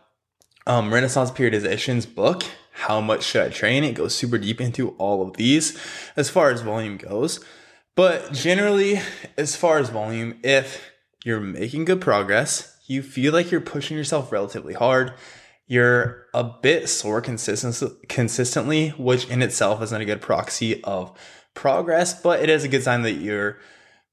um, 0.67 0.93
Renaissance 0.93 1.31
Periodization's 1.31 2.05
book, 2.05 2.43
How 2.71 3.01
Much 3.01 3.23
Should 3.23 3.43
I 3.43 3.49
Train? 3.49 3.83
It 3.83 3.95
goes 3.95 4.15
super 4.15 4.37
deep 4.37 4.61
into 4.61 4.89
all 4.91 5.27
of 5.27 5.37
these 5.37 5.77
as 6.15 6.29
far 6.29 6.51
as 6.51 6.61
volume 6.61 6.97
goes. 6.97 7.43
But 7.95 8.33
generally, 8.33 9.01
as 9.37 9.55
far 9.55 9.77
as 9.77 9.89
volume, 9.89 10.39
if 10.43 10.92
you're 11.23 11.39
making 11.39 11.85
good 11.85 12.01
progress 12.01 12.73
you 12.85 13.01
feel 13.01 13.33
like 13.33 13.49
you're 13.51 13.61
pushing 13.61 13.97
yourself 13.97 14.31
relatively 14.31 14.73
hard. 14.73 15.13
You're 15.67 16.27
a 16.33 16.43
bit 16.43 16.89
sore 16.89 17.21
consistently, 17.21 18.89
which 18.89 19.29
in 19.29 19.41
itself 19.41 19.81
isn't 19.81 20.01
a 20.01 20.05
good 20.05 20.21
proxy 20.21 20.83
of 20.83 21.17
progress, 21.53 22.21
but 22.21 22.41
it 22.41 22.49
is 22.49 22.63
a 22.63 22.67
good 22.67 22.83
sign 22.83 23.03
that 23.03 23.13
you're 23.13 23.57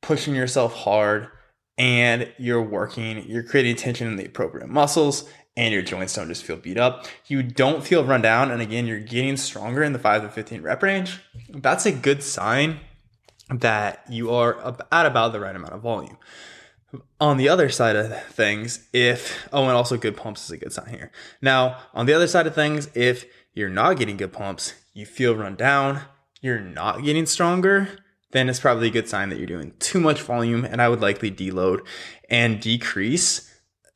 pushing 0.01 0.35
yourself 0.35 0.75
hard 0.75 1.29
and 1.77 2.33
you're 2.39 2.63
working, 2.63 3.29
you're 3.29 3.43
creating 3.43 3.77
tension 3.77 4.07
in 4.07 4.17
the 4.17 4.27
appropriate 4.27 4.69
muscles, 4.69 5.29
and 5.57 5.73
your 5.73 5.83
joints 5.83 6.15
don't 6.15 6.29
just 6.29 6.45
feel 6.45 6.57
beat 6.57 6.79
up. 6.79 7.07
You 7.27 7.43
don't 7.43 7.83
feel 7.83 8.05
run 8.05 8.23
down, 8.23 8.51
and 8.51 8.63
again, 8.63 8.87
you're 8.87 9.01
getting 9.01 9.37
stronger 9.37 9.83
in 9.83 9.93
the 9.93 9.99
5 9.99 10.23
to 10.23 10.29
15 10.29 10.63
rep 10.63 10.83
range. 10.83 11.19
That's 11.49 11.87
a 11.87 11.93
good 11.93 12.23
sign 12.23 12.81
that 13.49 14.05
you 14.09 14.31
are 14.31 14.77
at 14.93 15.07
about 15.07 15.33
the 15.33 15.41
right 15.41 15.57
amount 15.57 15.73
of 15.73 15.81
volume. 15.81 16.19
On 17.21 17.37
the 17.37 17.49
other 17.49 17.69
side 17.69 17.97
of 17.97 18.23
things, 18.27 18.89
if, 18.93 19.49
oh, 19.53 19.65
and 19.65 19.73
also 19.73 19.97
good 19.97 20.17
pumps 20.17 20.45
is 20.45 20.51
a 20.51 20.57
good 20.57 20.73
sign 20.73 20.89
here. 20.89 21.13
Now, 21.41 21.79
on 21.95 22.07
the 22.07 22.13
other 22.13 22.27
side 22.27 22.47
of 22.47 22.55
things, 22.55 22.89
if 22.95 23.27
you're 23.55 23.69
not 23.69 23.97
getting 23.97 24.17
good 24.17 24.33
pumps, 24.33 24.75
you 24.95 25.07
feel 25.07 25.37
run 25.37 25.55
down, 25.55 26.03
you're 26.41 26.61
not 26.61 27.05
getting 27.05 27.27
stronger, 27.27 27.89
then 28.33 28.49
it's 28.49 28.61
probably 28.61 28.89
a 28.89 28.93
good 28.93 29.09
sign 29.09 29.29
that 29.29 29.39
you're 29.39 29.47
doing 29.47 29.75
too 29.79 30.01
much 30.01 30.23
volume 30.23 30.65
and 30.65 30.81
I 30.81 30.89
would 30.89 31.01
likely 31.01 31.31
deload 31.31 31.87
and 32.29 32.61
decrease 32.61 33.47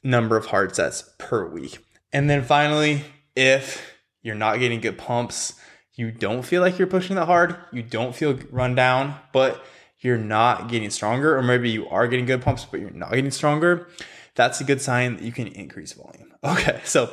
number 0.03 0.37
of 0.37 0.47
hard 0.47 0.75
sets 0.75 1.11
per 1.19 1.49
week. 1.49 1.79
And 2.13 2.29
then 2.29 2.43
finally, 2.43 3.05
if 3.35 3.97
you're 4.23 4.35
not 4.35 4.59
getting 4.59 4.81
good 4.81 4.99
pumps, 4.99 5.55
you 5.95 6.11
don't 6.11 6.43
feel 6.43 6.61
like 6.61 6.79
you're 6.79 6.89
pushing 6.89 7.17
that 7.17 7.27
hard, 7.27 7.57
you 7.73 7.83
don't 7.83 8.15
feel 8.15 8.39
run 8.51 8.75
down, 8.75 9.17
but 9.33 9.65
you're 10.05 10.19
not 10.19 10.69
getting 10.69 10.91
stronger, 10.91 11.37
or 11.37 11.43
maybe 11.43 11.71
you 11.71 11.89
are 11.89 12.07
getting 12.07 12.27
good 12.27 12.43
pumps, 12.43 12.67
but 12.71 12.81
you're 12.81 12.91
not 12.91 13.13
getting 13.13 13.31
stronger, 13.31 13.89
that's 14.35 14.61
a 14.61 14.65
good 14.65 14.81
sign 14.81 15.17
that 15.17 15.25
you 15.25 15.33
can 15.33 15.49
increase 15.49 15.93
volume. 15.93 16.31
Okay, 16.45 16.83
so 16.85 17.11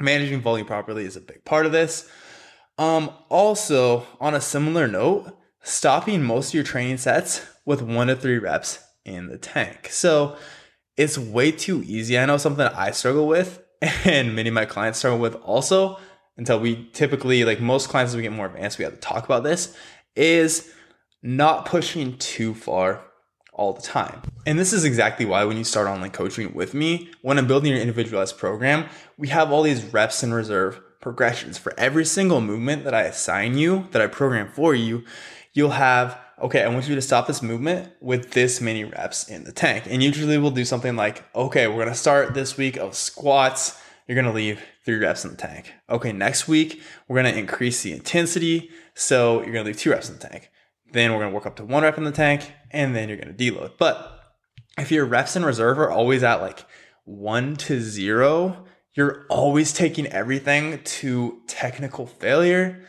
managing 0.00 0.40
volume 0.40 0.66
properly 0.66 1.04
is 1.04 1.14
a 1.14 1.20
big 1.20 1.44
part 1.44 1.66
of 1.66 1.72
this. 1.72 2.08
Um, 2.78 3.10
also, 3.28 4.06
on 4.18 4.34
a 4.34 4.40
similar 4.40 4.88
note, 4.88 5.36
stopping 5.62 6.22
most 6.22 6.48
of 6.48 6.54
your 6.54 6.64
training 6.64 6.96
sets 6.96 7.44
with 7.66 7.82
one 7.82 8.06
to 8.06 8.16
three 8.16 8.38
reps 8.38 8.78
in 9.04 9.28
the 9.28 9.36
tank. 9.36 9.88
So 9.90 10.38
it's 10.96 11.18
way 11.18 11.52
too 11.52 11.82
easy. 11.84 12.18
I 12.18 12.24
know 12.24 12.38
something 12.38 12.66
I 12.66 12.92
struggle 12.92 13.26
with, 13.26 13.62
and 14.06 14.34
many 14.34 14.48
of 14.48 14.54
my 14.54 14.64
clients 14.64 15.00
struggle 15.00 15.20
with 15.20 15.34
also. 15.36 15.98
Until 16.38 16.60
we 16.60 16.88
typically, 16.92 17.44
like 17.44 17.60
most 17.60 17.88
clients, 17.88 18.12
as 18.12 18.16
we 18.16 18.22
get 18.22 18.32
more 18.32 18.46
advanced, 18.46 18.78
we 18.78 18.84
have 18.84 18.94
to 18.94 19.00
talk 19.00 19.24
about 19.24 19.42
this. 19.42 19.74
Is 20.14 20.70
not 21.26 21.66
pushing 21.66 22.16
too 22.18 22.54
far 22.54 23.02
all 23.52 23.72
the 23.72 23.82
time. 23.82 24.22
And 24.46 24.58
this 24.58 24.72
is 24.72 24.84
exactly 24.84 25.24
why 25.24 25.44
when 25.44 25.56
you 25.56 25.64
start 25.64 25.88
online 25.88 26.10
coaching 26.10 26.54
with 26.54 26.74
me, 26.74 27.10
when 27.22 27.38
I'm 27.38 27.46
building 27.46 27.72
your 27.72 27.80
individualized 27.80 28.38
program, 28.38 28.86
we 29.16 29.28
have 29.28 29.50
all 29.50 29.62
these 29.62 29.84
reps 29.84 30.22
in 30.22 30.32
reserve 30.32 30.80
progressions 31.00 31.56
for 31.56 31.72
every 31.78 32.04
single 32.04 32.40
movement 32.40 32.84
that 32.84 32.94
I 32.94 33.02
assign 33.02 33.56
you, 33.56 33.88
that 33.92 34.02
I 34.02 34.06
program 34.06 34.50
for 34.52 34.74
you 34.74 35.04
you'll 35.56 35.70
have, 35.70 36.20
okay, 36.42 36.62
I 36.62 36.68
want 36.68 36.86
you 36.86 36.94
to 36.94 37.02
stop 37.02 37.26
this 37.26 37.42
movement 37.42 37.90
with 38.00 38.32
this 38.32 38.60
many 38.60 38.84
reps 38.84 39.26
in 39.26 39.44
the 39.44 39.52
tank. 39.52 39.84
And 39.88 40.02
usually 40.02 40.36
we'll 40.36 40.50
do 40.50 40.66
something 40.66 40.94
like, 40.94 41.24
okay, 41.34 41.66
we're 41.66 41.82
gonna 41.82 41.94
start 41.94 42.34
this 42.34 42.58
week 42.58 42.76
of 42.76 42.94
squats. 42.94 43.80
You're 44.06 44.16
gonna 44.16 44.34
leave 44.34 44.60
three 44.84 44.98
reps 44.98 45.24
in 45.24 45.30
the 45.30 45.36
tank. 45.38 45.72
Okay, 45.88 46.12
next 46.12 46.46
week, 46.46 46.82
we're 47.08 47.16
gonna 47.16 47.30
increase 47.30 47.82
the 47.82 47.92
intensity. 47.92 48.70
So 48.94 49.42
you're 49.42 49.52
gonna 49.52 49.64
leave 49.64 49.78
two 49.78 49.90
reps 49.90 50.10
in 50.10 50.18
the 50.18 50.28
tank. 50.28 50.50
Then 50.96 51.12
we're 51.12 51.20
gonna 51.20 51.34
work 51.34 51.46
up 51.46 51.56
to 51.56 51.64
one 51.64 51.82
rep 51.82 51.98
in 51.98 52.04
the 52.04 52.12
tank, 52.12 52.50
and 52.70 52.96
then 52.96 53.08
you're 53.08 53.18
gonna 53.18 53.32
deload. 53.32 53.72
But 53.78 54.20
if 54.78 54.90
your 54.90 55.04
reps 55.04 55.36
in 55.36 55.44
reserve 55.44 55.78
are 55.78 55.90
always 55.90 56.22
at 56.22 56.40
like 56.40 56.64
one 57.04 57.56
to 57.56 57.80
zero, 57.80 58.64
you're 58.94 59.26
always 59.28 59.72
taking 59.72 60.06
everything 60.06 60.82
to 60.82 61.42
technical 61.46 62.06
failure. 62.06 62.82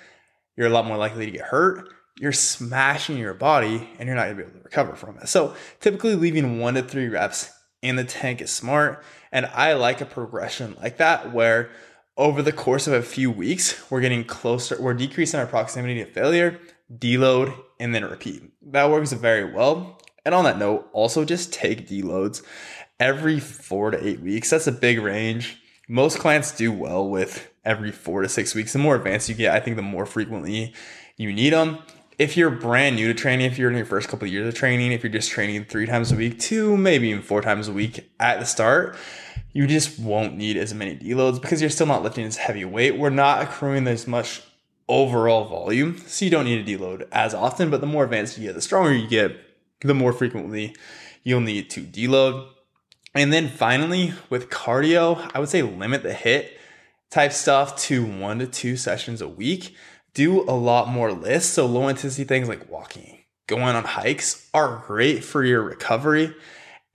You're 0.56 0.68
a 0.68 0.72
lot 0.72 0.86
more 0.86 0.98
likely 0.98 1.26
to 1.26 1.32
get 1.32 1.42
hurt 1.42 1.90
you're 2.20 2.32
smashing 2.32 3.18
your 3.18 3.34
body 3.34 3.90
and 4.00 4.08
you're 4.08 4.16
not 4.16 4.24
gonna 4.24 4.36
be 4.36 4.44
able 4.44 4.54
to 4.54 4.64
recover 4.64 4.96
from 4.96 5.18
it. 5.20 5.28
So 5.28 5.56
typically 5.80 6.16
leaving 6.16 6.60
one 6.60 6.74
to 6.74 6.84
three 6.84 7.08
reps 7.08 7.52
in 7.82 7.96
the 7.96 8.04
tank 8.04 8.42
is 8.42 8.52
smart. 8.52 9.04
And 9.32 9.46
I 9.48 9.74
like 9.74 10.02
a 10.02 10.06
progression 10.06 10.76
like 10.82 10.98
that 10.98 11.32
where 11.32 11.70
over 12.16 12.42
the 12.42 12.52
course 12.52 12.88
of 12.88 12.94
a 12.94 13.04
few 13.04 13.30
weeks, 13.30 13.90
we're 13.92 14.02
getting 14.02 14.24
closer, 14.24 14.82
we're 14.82 14.96
decreasing 14.96 15.40
our 15.40 15.46
proximity 15.46 16.04
to 16.04 16.12
failure, 16.12 16.60
deload, 16.92 17.56
and 17.80 17.94
then 17.94 18.06
repeat. 18.06 18.44
That 18.62 18.90
works 18.90 19.14
very 19.14 19.54
well. 19.54 20.00
And 20.26 20.36
on 20.36 20.44
that 20.44 20.58
note, 20.58 20.90
also 20.94 21.24
just 21.24 21.54
take 21.54 21.88
deloads 21.88 22.44
every 23.00 23.40
four 23.40 23.92
to 23.92 24.08
eight 24.08 24.20
weeks. 24.20 24.50
That's 24.50 24.68
a 24.68 24.72
big 24.72 25.00
range. 25.00 25.62
Most 25.88 26.20
clients 26.20 26.56
do 26.56 26.72
well 26.72 27.08
with 27.08 27.50
every 27.64 27.92
four 27.92 28.22
to 28.22 28.30
six 28.30 28.54
weeks. 28.54 28.74
The 28.74 28.80
more 28.80 28.96
advanced 28.96 29.30
you 29.30 29.36
get, 29.36 29.56
I 29.56 29.60
think 29.60 29.78
the 29.78 29.82
more 29.82 30.06
frequently 30.06 30.74
you 31.16 31.32
need 31.32 31.54
them 31.54 31.80
if 32.18 32.36
you're 32.36 32.50
brand 32.50 32.96
new 32.96 33.08
to 33.08 33.14
training, 33.14 33.46
if 33.46 33.58
you're 33.58 33.70
in 33.70 33.78
your 33.78 33.86
first 33.86 34.10
couple 34.10 34.26
of 34.28 34.34
years 34.34 34.48
of 34.48 34.56
training, 34.56 34.92
if 34.92 35.04
you're 35.04 35.12
just 35.12 35.30
training 35.30 35.66
three 35.66 35.86
times 35.86 36.12
a 36.12 36.16
week, 36.16 36.40
two, 36.40 36.76
maybe 36.76 37.10
even 37.10 37.22
four 37.22 37.42
times 37.42 37.68
a 37.68 37.74
week 37.74 38.10
at 38.20 38.40
the 38.40 38.46
start, 38.46 38.98
you 39.54 39.68
just 39.68 40.00
won't 40.00 40.36
need 40.36 40.58
as 40.58 40.74
many 40.74 40.98
deloads 40.98 41.40
because 41.40 41.62
you're 41.62 41.70
still 41.70 41.86
not 41.86 42.04
lifting 42.04 42.26
as 42.26 42.38
heavy 42.38 42.66
weight. 42.66 42.98
We're 42.98 43.12
not 43.12 43.44
accruing 43.44 43.88
as 43.88 44.08
much 44.08 44.42
overall 44.90 45.46
volume, 45.46 45.98
so 46.08 46.26
you 46.26 46.32
don't 46.32 46.46
need 46.46 46.66
to 46.66 46.78
deload 46.78 47.08
as 47.12 47.34
often. 47.34 47.70
But 47.70 47.82
the 47.82 47.88
more 47.88 48.04
advanced 48.04 48.38
you 48.38 48.46
get, 48.46 48.56
the 48.56 48.62
stronger 48.62 48.94
you 48.94 49.08
get, 49.08 49.36
the 49.82 49.94
more 49.94 50.14
frequently 50.14 50.76
you'll 51.24 51.42
need 51.42 51.70
to 51.72 51.82
deload. 51.82 52.50
And 53.14 53.34
then 53.34 53.48
finally, 53.48 54.14
with 54.30 54.50
cardio, 54.50 55.30
I 55.34 55.40
would 55.40 55.50
say 55.50 55.62
limit 55.62 56.04
the 56.04 56.14
HIIT 56.14 56.50
type 57.10 57.32
stuff 57.32 57.76
to 57.78 58.06
one 58.06 58.40
to 58.40 58.48
two 58.48 58.78
sessions 58.78 59.22
a 59.22 59.28
week 59.28 59.76
do 60.14 60.42
a 60.42 60.52
lot 60.52 60.88
more 60.88 61.12
LISS. 61.12 61.46
So 61.46 61.68
low 61.68 61.88
intensity 61.88 62.24
things 62.24 62.48
like 62.48 62.72
walking, 62.72 63.20
going 63.46 63.76
on 63.76 63.84
hikes 63.84 64.50
are 64.52 64.84
great 64.88 65.24
for 65.24 65.44
your 65.44 65.62
recovery. 65.62 66.36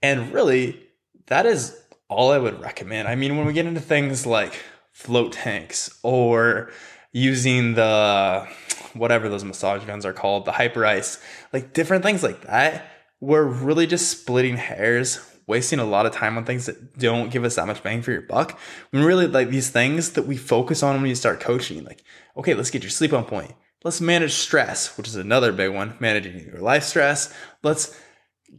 And 0.01 0.33
really, 0.33 0.83
that 1.27 1.45
is 1.45 1.81
all 2.09 2.31
I 2.31 2.37
would 2.37 2.59
recommend. 2.59 3.07
I 3.07 3.15
mean, 3.15 3.37
when 3.37 3.47
we 3.47 3.53
get 3.53 3.65
into 3.65 3.79
things 3.79 4.25
like 4.25 4.53
float 4.91 5.31
tanks 5.31 5.97
or 6.03 6.69
using 7.13 7.75
the 7.75 8.45
whatever 8.93 9.29
those 9.29 9.45
massage 9.45 9.85
guns 9.85 10.05
are 10.05 10.13
called, 10.13 10.45
the 10.45 10.51
Hyperice, 10.51 11.21
like 11.53 11.73
different 11.73 12.03
things 12.03 12.21
like 12.21 12.41
that, 12.41 12.85
we're 13.21 13.43
really 13.43 13.87
just 13.87 14.09
splitting 14.09 14.57
hairs 14.57 15.19
wasting 15.47 15.79
a 15.79 15.85
lot 15.85 16.05
of 16.05 16.13
time 16.13 16.37
on 16.37 16.45
things 16.45 16.65
that 16.65 16.97
don't 16.97 17.31
give 17.31 17.43
us 17.43 17.55
that 17.55 17.67
much 17.67 17.83
bang 17.83 18.01
for 18.01 18.11
your 18.11 18.21
buck. 18.21 18.57
When 18.91 19.03
really 19.03 19.27
like 19.27 19.49
these 19.49 19.69
things 19.69 20.11
that 20.11 20.25
we 20.25 20.37
focus 20.37 20.83
on 20.83 20.95
when 21.01 21.09
you 21.09 21.15
start 21.15 21.39
coaching, 21.39 21.83
like, 21.83 22.03
okay, 22.37 22.53
let's 22.53 22.69
get 22.69 22.83
your 22.83 22.89
sleep 22.89 23.13
on 23.13 23.25
point. 23.25 23.53
Let's 23.83 23.99
manage 23.99 24.33
stress, 24.33 24.97
which 24.97 25.07
is 25.07 25.15
another 25.15 25.51
big 25.51 25.73
one, 25.73 25.95
managing 25.99 26.39
your 26.39 26.61
life 26.61 26.83
stress. 26.83 27.33
Let's 27.63 27.99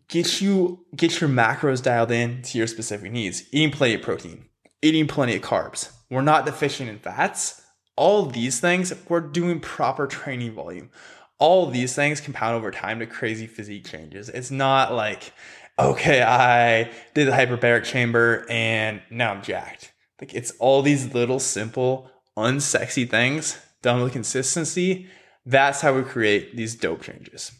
get 0.08 0.42
you 0.42 0.84
get 0.94 1.20
your 1.20 1.30
macros 1.30 1.82
dialed 1.82 2.10
in 2.10 2.42
to 2.42 2.58
your 2.58 2.66
specific 2.66 3.10
needs. 3.10 3.44
Eating 3.52 3.70
plenty 3.70 3.94
of 3.94 4.02
protein, 4.02 4.46
eating 4.82 5.06
plenty 5.06 5.36
of 5.36 5.42
carbs. 5.42 5.90
We're 6.10 6.20
not 6.20 6.44
deficient 6.44 6.90
in 6.90 6.98
fats. 6.98 7.62
All 7.96 8.26
these 8.26 8.60
things, 8.60 8.92
we're 9.08 9.20
doing 9.20 9.60
proper 9.60 10.06
training 10.06 10.52
volume. 10.52 10.90
All 11.38 11.66
these 11.66 11.94
things 11.94 12.20
compound 12.20 12.56
over 12.56 12.70
time 12.70 12.98
to 13.00 13.06
crazy 13.06 13.46
physique 13.46 13.86
changes. 13.86 14.28
It's 14.28 14.50
not 14.50 14.92
like 14.92 15.32
okay, 15.78 16.22
I 16.22 16.90
did 17.14 17.26
the 17.26 17.32
hyperbaric 17.32 17.84
chamber 17.84 18.46
and 18.48 19.02
now 19.10 19.32
I'm 19.32 19.42
jacked. 19.42 19.92
Like 20.20 20.34
it's 20.34 20.52
all 20.58 20.82
these 20.82 21.12
little 21.14 21.40
simple, 21.40 22.10
unsexy 22.36 23.08
things 23.08 23.58
done 23.82 24.02
with 24.02 24.12
consistency. 24.12 25.08
That's 25.44 25.80
how 25.80 25.94
we 25.94 26.02
create 26.02 26.56
these 26.56 26.74
dope 26.74 27.02
changes. 27.02 27.52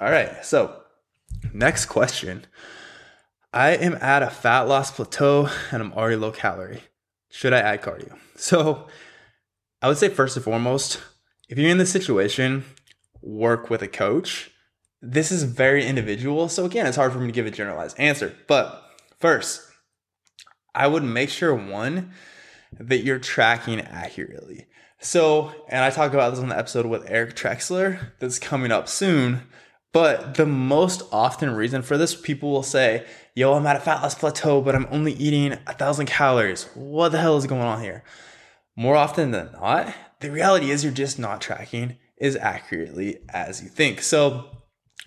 All 0.00 0.10
right, 0.10 0.44
so 0.44 0.80
next 1.52 1.86
question. 1.86 2.46
I 3.52 3.70
am 3.70 3.94
at 3.96 4.22
a 4.22 4.30
fat 4.30 4.62
loss 4.62 4.90
plateau 4.90 5.48
and 5.72 5.82
I'm 5.82 5.92
already 5.92 6.16
low 6.16 6.30
calorie. 6.30 6.84
Should 7.30 7.52
I 7.52 7.58
add 7.58 7.82
cardio? 7.82 8.16
So 8.36 8.86
I 9.82 9.88
would 9.88 9.98
say, 9.98 10.08
first 10.08 10.36
and 10.36 10.44
foremost, 10.44 11.00
if 11.48 11.58
you're 11.58 11.70
in 11.70 11.78
this 11.78 11.90
situation, 11.90 12.64
work 13.22 13.70
with 13.70 13.82
a 13.82 13.88
coach 13.88 14.50
this 15.02 15.32
is 15.32 15.44
very 15.44 15.86
individual. 15.86 16.48
So 16.48 16.64
again, 16.64 16.86
it's 16.86 16.96
hard 16.96 17.12
for 17.12 17.18
me 17.18 17.26
to 17.26 17.32
give 17.32 17.46
a 17.46 17.50
generalized 17.50 17.98
answer. 17.98 18.34
But 18.46 18.82
first, 19.18 19.62
I 20.74 20.86
would 20.86 21.02
make 21.02 21.30
sure 21.30 21.54
one 21.54 22.12
that 22.78 22.98
you're 22.98 23.18
tracking 23.18 23.80
accurately. 23.80 24.66
So, 25.00 25.52
and 25.68 25.82
I 25.82 25.90
talk 25.90 26.12
about 26.12 26.30
this 26.30 26.40
on 26.40 26.50
the 26.50 26.58
episode 26.58 26.86
with 26.86 27.10
Eric 27.10 27.34
Trexler 27.34 28.12
that's 28.18 28.38
coming 28.38 28.70
up 28.70 28.88
soon. 28.88 29.42
But 29.92 30.34
the 30.34 30.46
most 30.46 31.02
often 31.10 31.50
reason 31.52 31.82
for 31.82 31.98
this, 31.98 32.14
people 32.14 32.52
will 32.52 32.62
say, 32.62 33.04
Yo, 33.34 33.54
I'm 33.54 33.66
at 33.66 33.76
a 33.76 33.80
fat 33.80 34.02
loss 34.02 34.14
plateau, 34.14 34.60
but 34.60 34.74
I'm 34.74 34.86
only 34.90 35.12
eating 35.14 35.58
a 35.66 35.72
thousand 35.72 36.06
calories. 36.06 36.64
What 36.74 37.10
the 37.10 37.18
hell 37.18 37.36
is 37.36 37.46
going 37.46 37.62
on 37.62 37.80
here? 37.80 38.04
More 38.80 38.96
often 38.96 39.30
than 39.30 39.52
not, 39.52 39.92
the 40.20 40.30
reality 40.30 40.70
is 40.70 40.82
you're 40.82 40.90
just 40.90 41.18
not 41.18 41.42
tracking 41.42 41.98
as 42.18 42.34
accurately 42.34 43.18
as 43.28 43.62
you 43.62 43.68
think. 43.68 44.00
So, 44.00 44.46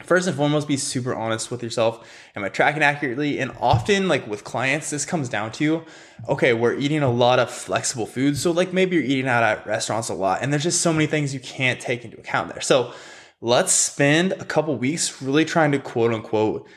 first 0.04 0.28
and 0.28 0.38
foremost 0.38 0.68
be 0.68 0.78
super 0.78 1.16
honest 1.16 1.50
with 1.50 1.64
yourself. 1.64 2.08
Am 2.36 2.44
i 2.44 2.50
tracking 2.50 2.84
accurately? 2.84 3.40
And 3.40 3.52
often 3.60 4.08
like 4.08 4.28
with 4.28 4.44
clients 4.44 4.92
this 4.92 5.06
comes 5.06 5.28
down 5.28 5.52
to 5.54 5.86
okay 6.30 6.54
we're 6.54 6.76
eating 6.76 7.02
a 7.02 7.10
lot 7.10 7.40
of 7.40 7.50
flexible 7.50 8.06
foods. 8.06 8.44
So 8.44 8.52
like 8.52 8.74
maybe 8.74 8.96
you're 8.96 9.06
eating 9.06 9.28
out 9.28 9.42
at 9.42 9.66
restaurants 9.66 10.10
a 10.10 10.14
lot 10.14 10.44
and 10.44 10.54
there's 10.54 10.62
just 10.62 10.82
so 10.82 10.94
many 10.94 11.08
things 11.08 11.34
you 11.34 11.40
can't 11.40 11.80
take 11.80 12.06
into 12.06 12.20
account 12.20 12.54
there. 12.54 12.62
So 12.62 12.94
let's 13.42 13.72
spend 13.72 14.34
a 14.34 14.46
couple 14.46 14.76
weeks 14.76 15.20
really 15.20 15.46
trying 15.46 15.72
to 15.72 15.80
quote 15.80 16.14
unquote 16.14 16.68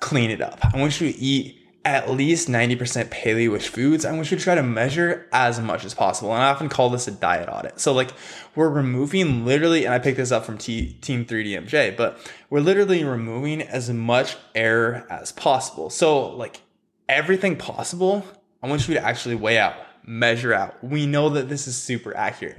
clean 0.00 0.30
it 0.30 0.40
up. 0.40 0.60
I 0.62 0.78
want 0.78 0.98
you 0.98 1.12
to 1.12 1.18
eat 1.18 1.57
at 1.88 2.10
least 2.10 2.48
90% 2.48 3.08
paleo-ish 3.08 3.68
foods 3.68 4.04
and 4.04 4.18
we 4.18 4.24
should 4.24 4.38
try 4.38 4.54
to 4.54 4.62
measure 4.62 5.26
as 5.32 5.60
much 5.60 5.84
as 5.84 5.94
possible. 5.94 6.32
And 6.32 6.42
i 6.42 6.48
often 6.48 6.68
call 6.68 6.90
this 6.90 7.08
a 7.08 7.10
diet 7.10 7.48
audit. 7.48 7.80
So 7.80 7.92
like 7.92 8.12
we're 8.54 8.68
removing 8.68 9.44
literally 9.44 9.84
and 9.84 9.94
i 9.94 9.98
picked 9.98 10.18
this 10.18 10.32
up 10.32 10.44
from 10.44 10.58
T- 10.58 10.94
team 11.00 11.24
3DMJ 11.24 11.96
but 11.96 12.18
we're 12.50 12.60
literally 12.60 13.04
removing 13.04 13.62
as 13.62 13.90
much 13.90 14.36
error 14.54 15.06
as 15.10 15.32
possible. 15.32 15.90
So 15.90 16.28
like 16.36 16.60
everything 17.08 17.56
possible 17.56 18.24
i 18.62 18.68
want 18.68 18.86
you 18.86 18.94
to 18.94 19.04
actually 19.04 19.34
weigh 19.34 19.58
out 19.58 19.74
measure 20.04 20.54
out. 20.54 20.82
We 20.82 21.06
know 21.06 21.28
that 21.30 21.50
this 21.50 21.68
is 21.68 21.76
super 21.76 22.16
accurate. 22.16 22.58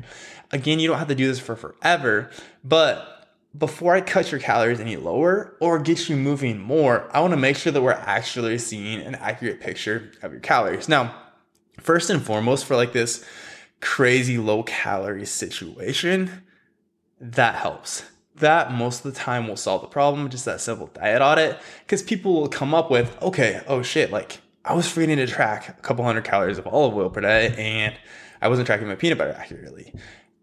Again 0.51 0.79
you 0.79 0.88
don't 0.88 1.00
have 1.00 1.07
to 1.07 1.15
do 1.15 1.27
this 1.27 1.39
for 1.39 1.55
forever 1.55 2.29
but 2.63 3.18
before 3.58 3.96
I 3.96 4.01
cut 4.01 4.32
your 4.32 4.39
calories 4.39 4.79
any 4.79 4.96
lower 4.96 5.56
or 5.60 5.79
get 5.79 6.08
you 6.08 6.15
moving 6.15 6.60
more, 6.60 7.10
I 7.12 7.20
want 7.22 7.32
to 7.32 7.38
make 7.38 7.58
sure 7.58 7.72
that 7.72 7.82
we're 7.82 7.91
actually 7.91 8.58
seeing 8.60 9.01
an 9.01 9.15
accurate 9.15 9.60
picture 9.60 10.12
of 10.22 10.32
your 10.32 10.41
calories. 10.41 10.88
Now, 10.88 11.15
first 11.79 12.10
and 12.10 12.22
foremost, 12.22 12.65
for 12.65 12.75
like 12.75 12.94
this 12.94 13.25
crazy 13.82 14.38
low 14.38 14.63
calorie 14.63 15.25
situation, 15.25 16.44
that 17.20 17.56
helps. 17.56 18.03
That 18.36 18.72
most 18.72 19.03
of 19.03 19.13
the 19.13 19.20
time 19.20 19.48
will 19.48 19.58
solve 19.58 19.82
the 19.82 19.88
problem, 19.88 20.29
just 20.29 20.46
that 20.46 20.62
simple 20.62 20.88
diet 20.88 21.22
audit. 21.22 21.60
Because 21.86 22.03
people 22.03 22.34
will 22.34 22.48
come 22.48 22.74
up 22.74 22.91
with, 22.91 23.20
okay, 23.22 23.62
oh 23.68 23.82
shit, 23.82 24.12
like 24.12 24.39
I 24.63 24.75
was 24.75 24.88
forgetting 24.88 25.18
to 25.18 25.27
track 25.27 25.70
a 25.70 25.82
couple 25.82 26.06
hundred 26.06 26.24
calories 26.24 26.58
of 26.60 26.68
olive 26.68 26.96
oil 26.96 27.10
per 27.10 27.22
day 27.22 27.53
and 27.58 27.98
I 28.41 28.48
wasn't 28.48 28.68
tracking 28.68 28.88
my 28.88 28.96
peanut 28.96 29.18
butter 29.18 29.36
accurately. 29.38 29.94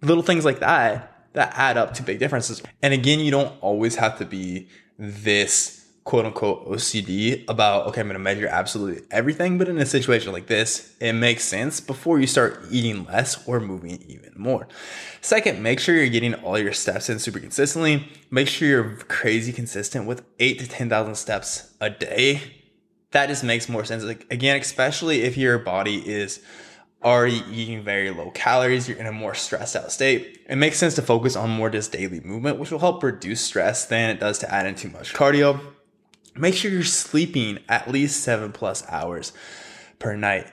Little 0.03 0.23
things 0.23 0.45
like 0.45 0.59
that 0.59 1.16
that 1.37 1.53
add 1.55 1.77
up 1.77 1.93
to 1.93 2.03
big 2.03 2.19
differences. 2.19 2.63
And 2.83 2.95
again, 2.95 3.21
you 3.21 3.31
don't 3.31 3.55
always 3.61 3.97
have 3.97 4.19
to 4.19 4.25
be 4.25 4.69
this 4.99 5.87
quote 6.05 6.25
unquote 6.25 6.67
OCD 6.67 7.45
about, 7.47 7.87
okay, 7.89 8.01
I'm 8.01 8.09
to 8.09 8.19
measure 8.19 8.47
absolutely 8.47 9.07
everything. 9.11 9.59
But 9.59 9.69
in 9.69 9.77
a 9.77 9.85
situation 9.85 10.33
like 10.33 10.47
this, 10.47 10.97
it 10.99 11.13
makes 11.13 11.45
sense 11.45 11.79
before 11.79 12.19
you 12.19 12.27
start 12.27 12.65
eating 12.71 13.05
less 13.05 13.47
or 13.47 13.61
moving 13.61 14.03
even 14.09 14.33
more. 14.35 14.67
Second, 15.21 15.63
make 15.63 15.79
sure 15.79 15.95
you're 15.95 16.09
getting 16.09 16.33
all 16.37 16.59
your 16.59 16.73
steps 16.73 17.11
in 17.11 17.19
super 17.19 17.39
consistently. 17.39 18.09
Make 18.31 18.49
sure 18.49 18.67
you're 18.67 18.97
crazy 19.09 19.53
consistent 19.53 20.07
with 20.07 20.25
eight 20.39 20.59
to 20.61 20.67
10,000 20.67 21.17
steps 21.17 21.75
a 21.83 21.91
day. 21.91 22.41
That 23.11 23.29
just 23.29 23.45
makes 23.45 23.69
more 23.69 23.85
sense. 23.85 24.05
Like, 24.05 24.27
again, 24.31 24.59
especially 24.59 25.23
if 25.23 25.37
your 25.37 25.59
body 25.59 25.97
is 25.97 26.43
already 27.05 27.43
eating 27.51 27.83
very 27.83 28.11
low 28.11 28.31
calories, 28.31 28.89
you're 28.89 28.99
in 28.99 29.07
a 29.07 29.13
more 29.13 29.35
stressed 29.35 29.77
out 29.77 29.93
state. 29.93 30.45
It 30.49 30.57
makes 30.57 30.79
sense 30.79 30.95
to 30.95 31.03
focus 31.03 31.37
on 31.37 31.51
more 31.51 31.71
just 31.71 31.93
daily 31.93 32.21
movement, 32.21 32.59
which 32.59 32.71
will 32.71 32.79
help 32.79 33.03
reduce 33.03 33.41
stress 33.41 33.85
than 33.85 34.11
it 34.11 34.21
does 34.21 34.39
to 34.41 34.53
add 34.53 34.67
in 34.67 34.75
too 34.75 34.89
much 34.89 35.15
cardio. 35.15 35.61
Make 36.35 36.55
sure 36.55 36.71
you're 36.71 36.85
sleeping 36.85 37.61
at 37.69 37.91
least 37.91 38.23
seven 38.23 38.53
plus 38.53 38.85
hours 38.89 39.33
per 39.99 40.17
night. 40.17 40.51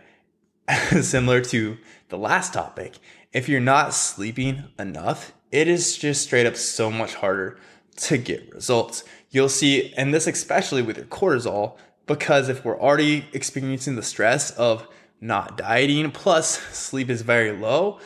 Similar 1.02 1.42
to 1.42 1.78
the 2.10 2.18
last 2.18 2.54
topic, 2.54 2.94
if 3.34 3.50
you're 3.50 3.60
not 3.60 3.94
sleeping 3.94 4.64
enough, 4.80 5.34
it 5.52 5.68
is 5.68 5.98
just 5.98 6.24
straight 6.24 6.46
up 6.46 6.56
so 6.56 6.90
much 6.90 7.16
harder 7.16 7.58
to 7.96 8.18
get 8.18 8.54
results. 8.54 9.04
You'll 9.30 9.50
see, 9.50 9.94
and 9.96 10.14
this 10.14 10.28
especially 10.28 10.82
with 10.82 10.98
your 10.98 11.06
cortisol, 11.08 11.78
because 12.06 12.50
if 12.50 12.64
we're 12.64 12.80
already 12.80 13.26
experiencing 13.34 13.96
the 13.96 14.04
stress 14.04 14.52
of 14.52 14.88
not 15.24 15.58
dieting, 15.58 16.12
plus 16.12 16.60
sleep 16.76 17.10
is 17.10 17.22
very 17.22 17.52
low, 17.52 18.00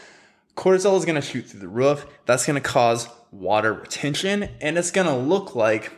cortisol 0.56 0.98
is 0.98 1.04
going 1.04 1.16
to 1.16 1.22
shoot 1.22 1.48
through 1.48 1.60
the 1.60 1.68
roof. 1.68 2.06
That's 2.26 2.46
going 2.46 2.62
to 2.62 2.62
cause 2.62 3.10
water 3.32 3.74
retention 3.74 4.50
and 4.62 4.78
it's 4.78 4.92
going 4.92 5.08
to 5.08 5.16
look 5.16 5.56
like 5.56 5.92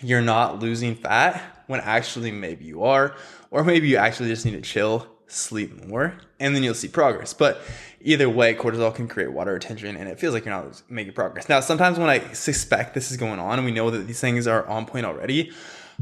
you're 0.00 0.22
not 0.22 0.60
losing 0.60 0.94
fat 0.94 1.42
when 1.66 1.80
actually 1.80 2.30
maybe 2.30 2.64
you 2.64 2.84
are, 2.84 3.14
or 3.50 3.64
maybe 3.64 3.88
you 3.88 3.96
actually 3.96 4.28
just 4.28 4.44
need 4.44 4.52
to 4.52 4.60
chill, 4.60 5.06
sleep 5.26 5.84
more, 5.86 6.14
and 6.38 6.54
then 6.54 6.62
you'll 6.62 6.72
see 6.72 6.88
progress. 6.88 7.34
But 7.34 7.60
either 8.00 8.28
way, 8.30 8.54
cortisol 8.54 8.94
can 8.94 9.08
create 9.08 9.32
water 9.32 9.52
retention 9.52 9.96
and 9.96 10.08
it 10.08 10.20
feels 10.20 10.34
like 10.34 10.44
you're 10.44 10.54
not 10.54 10.80
making 10.88 11.14
progress. 11.14 11.48
Now, 11.48 11.60
sometimes 11.60 11.98
when 11.98 12.08
I 12.08 12.20
suspect 12.32 12.94
this 12.94 13.10
is 13.10 13.16
going 13.16 13.40
on 13.40 13.58
and 13.58 13.66
we 13.66 13.72
know 13.72 13.90
that 13.90 14.06
these 14.06 14.20
things 14.20 14.46
are 14.46 14.66
on 14.68 14.86
point 14.86 15.04
already, 15.04 15.50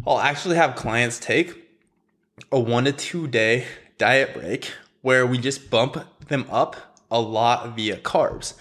I'll 0.07 0.21
actually 0.21 0.57
have 0.57 0.77
clients 0.77 1.19
take 1.19 1.63
a 2.53 2.61
one 2.61 2.85
to 2.85 2.93
two 2.93 3.27
day 3.29 3.65
diet 3.99 4.35
break 4.35 4.73
where 5.03 5.27
we 5.27 5.39
just 5.39 5.71
bump 5.71 6.05
them 6.29 6.47
up 6.51 6.97
a 7.11 7.21
lot 7.21 7.77
via 7.77 7.97
carbs. 7.97 8.55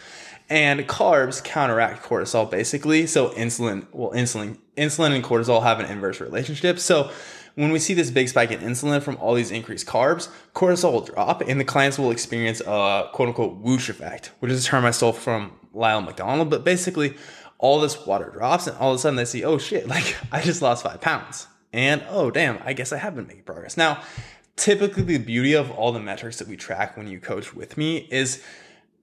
And 0.49 0.81
carbs 0.81 1.43
counteract 1.43 2.03
cortisol 2.03 2.49
basically. 2.49 3.07
So 3.07 3.29
insulin, 3.29 3.87
well, 3.91 4.11
insulin, 4.11 4.57
insulin 4.77 5.15
and 5.15 5.23
cortisol 5.23 5.63
have 5.63 5.79
an 5.79 5.87
inverse 5.87 6.19
relationship. 6.21 6.79
So 6.79 7.09
when 7.55 7.71
we 7.71 7.79
see 7.79 7.93
this 7.93 8.11
big 8.11 8.29
spike 8.29 8.51
in 8.51 8.59
insulin 8.59 9.01
from 9.01 9.17
all 9.17 9.33
these 9.33 9.49
increased 9.49 9.87
carbs, 9.87 10.29
cortisol 10.53 10.91
will 10.91 11.01
drop 11.01 11.41
and 11.41 11.59
the 11.59 11.65
clients 11.65 11.97
will 11.97 12.11
experience 12.11 12.61
a 12.61 13.09
quote 13.11 13.29
unquote 13.29 13.57
whoosh 13.57 13.89
effect, 13.89 14.31
which 14.39 14.51
is 14.51 14.65
a 14.65 14.67
term 14.67 14.85
I 14.85 14.91
stole 14.91 15.13
from 15.13 15.53
Lyle 15.73 16.01
McDonald. 16.01 16.49
But 16.49 16.63
basically, 16.63 17.15
all 17.57 17.79
this 17.79 18.05
water 18.05 18.29
drops 18.29 18.67
and 18.67 18.77
all 18.77 18.91
of 18.91 18.97
a 18.97 18.99
sudden 18.99 19.15
they 19.15 19.25
see, 19.25 19.43
oh 19.43 19.57
shit, 19.57 19.87
like 19.95 20.15
I 20.31 20.41
just 20.41 20.61
lost 20.61 20.83
five 20.83 21.01
pounds. 21.01 21.47
And 21.73 22.03
oh 22.09 22.29
damn, 22.29 22.59
I 22.63 22.73
guess 22.73 22.93
I 22.93 22.97
have 22.97 23.15
been 23.15 23.27
making 23.27 23.43
progress. 23.43 23.77
Now, 23.77 24.01
typically 24.55 25.03
the 25.03 25.17
beauty 25.17 25.53
of 25.53 25.71
all 25.71 25.91
the 25.91 25.99
metrics 25.99 26.37
that 26.37 26.47
we 26.47 26.55
track 26.57 26.97
when 26.97 27.07
you 27.07 27.19
coach 27.19 27.53
with 27.53 27.77
me 27.77 28.07
is 28.11 28.43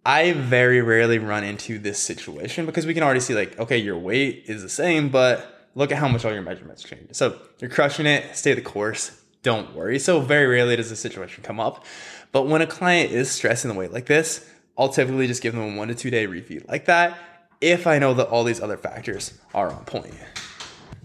I 0.04 0.32
very 0.32 0.80
rarely 0.80 1.18
run 1.18 1.44
into 1.44 1.78
this 1.78 1.98
situation 1.98 2.66
because 2.66 2.86
we 2.86 2.94
can 2.94 3.02
already 3.02 3.20
see 3.20 3.34
like, 3.34 3.58
okay, 3.58 3.78
your 3.78 3.96
weight 3.96 4.44
is 4.46 4.62
the 4.62 4.68
same, 4.68 5.10
but 5.10 5.68
look 5.74 5.92
at 5.92 5.98
how 5.98 6.08
much 6.08 6.24
all 6.24 6.32
your 6.32 6.42
measurements 6.42 6.82
change. 6.82 7.08
So 7.12 7.38
you're 7.60 7.70
crushing 7.70 8.06
it, 8.06 8.36
stay 8.36 8.54
the 8.54 8.62
course, 8.62 9.22
don't 9.42 9.74
worry. 9.74 9.98
So 9.98 10.20
very 10.20 10.46
rarely 10.46 10.76
does 10.76 10.90
a 10.90 10.96
situation 10.96 11.42
come 11.42 11.60
up. 11.60 11.84
But 12.32 12.46
when 12.46 12.62
a 12.62 12.66
client 12.66 13.12
is 13.12 13.30
stressing 13.30 13.68
the 13.70 13.76
weight 13.76 13.92
like 13.92 14.06
this, 14.06 14.48
I'll 14.76 14.88
typically 14.88 15.26
just 15.26 15.42
give 15.42 15.54
them 15.54 15.74
a 15.74 15.76
one 15.76 15.88
to 15.88 15.94
two 15.94 16.10
day 16.10 16.26
refeed 16.26 16.68
like 16.68 16.86
that 16.86 17.18
if 17.60 17.86
I 17.86 17.98
know 17.98 18.14
that 18.14 18.28
all 18.28 18.42
these 18.42 18.60
other 18.60 18.76
factors 18.76 19.38
are 19.54 19.70
on 19.70 19.84
point. 19.84 20.14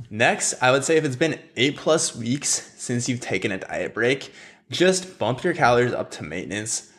Next, 0.09 0.55
I 0.61 0.71
would 0.71 0.83
say 0.83 0.97
if 0.97 1.03
it's 1.03 1.15
been 1.15 1.39
eight 1.55 1.75
plus 1.75 2.15
weeks 2.15 2.71
since 2.77 3.09
you've 3.09 3.19
taken 3.19 3.51
a 3.51 3.57
diet 3.57 3.93
break, 3.93 4.31
just 4.69 5.19
bump 5.19 5.43
your 5.43 5.53
calories 5.53 5.93
up 5.93 6.11
to 6.11 6.23
maintenance, 6.23 6.91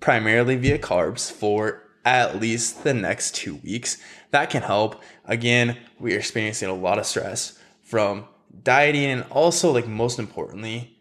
primarily 0.00 0.56
via 0.56 0.78
carbs, 0.78 1.30
for 1.30 1.82
at 2.04 2.40
least 2.40 2.84
the 2.84 2.94
next 2.94 3.34
two 3.34 3.56
weeks. 3.56 3.98
That 4.30 4.50
can 4.50 4.62
help. 4.62 5.02
Again, 5.24 5.78
we 5.98 6.14
are 6.14 6.18
experiencing 6.18 6.68
a 6.68 6.74
lot 6.74 6.98
of 6.98 7.06
stress 7.06 7.58
from 7.82 8.26
dieting 8.62 9.04
and 9.04 9.24
also, 9.30 9.72
like, 9.72 9.86
most 9.86 10.18
importantly, 10.18 10.96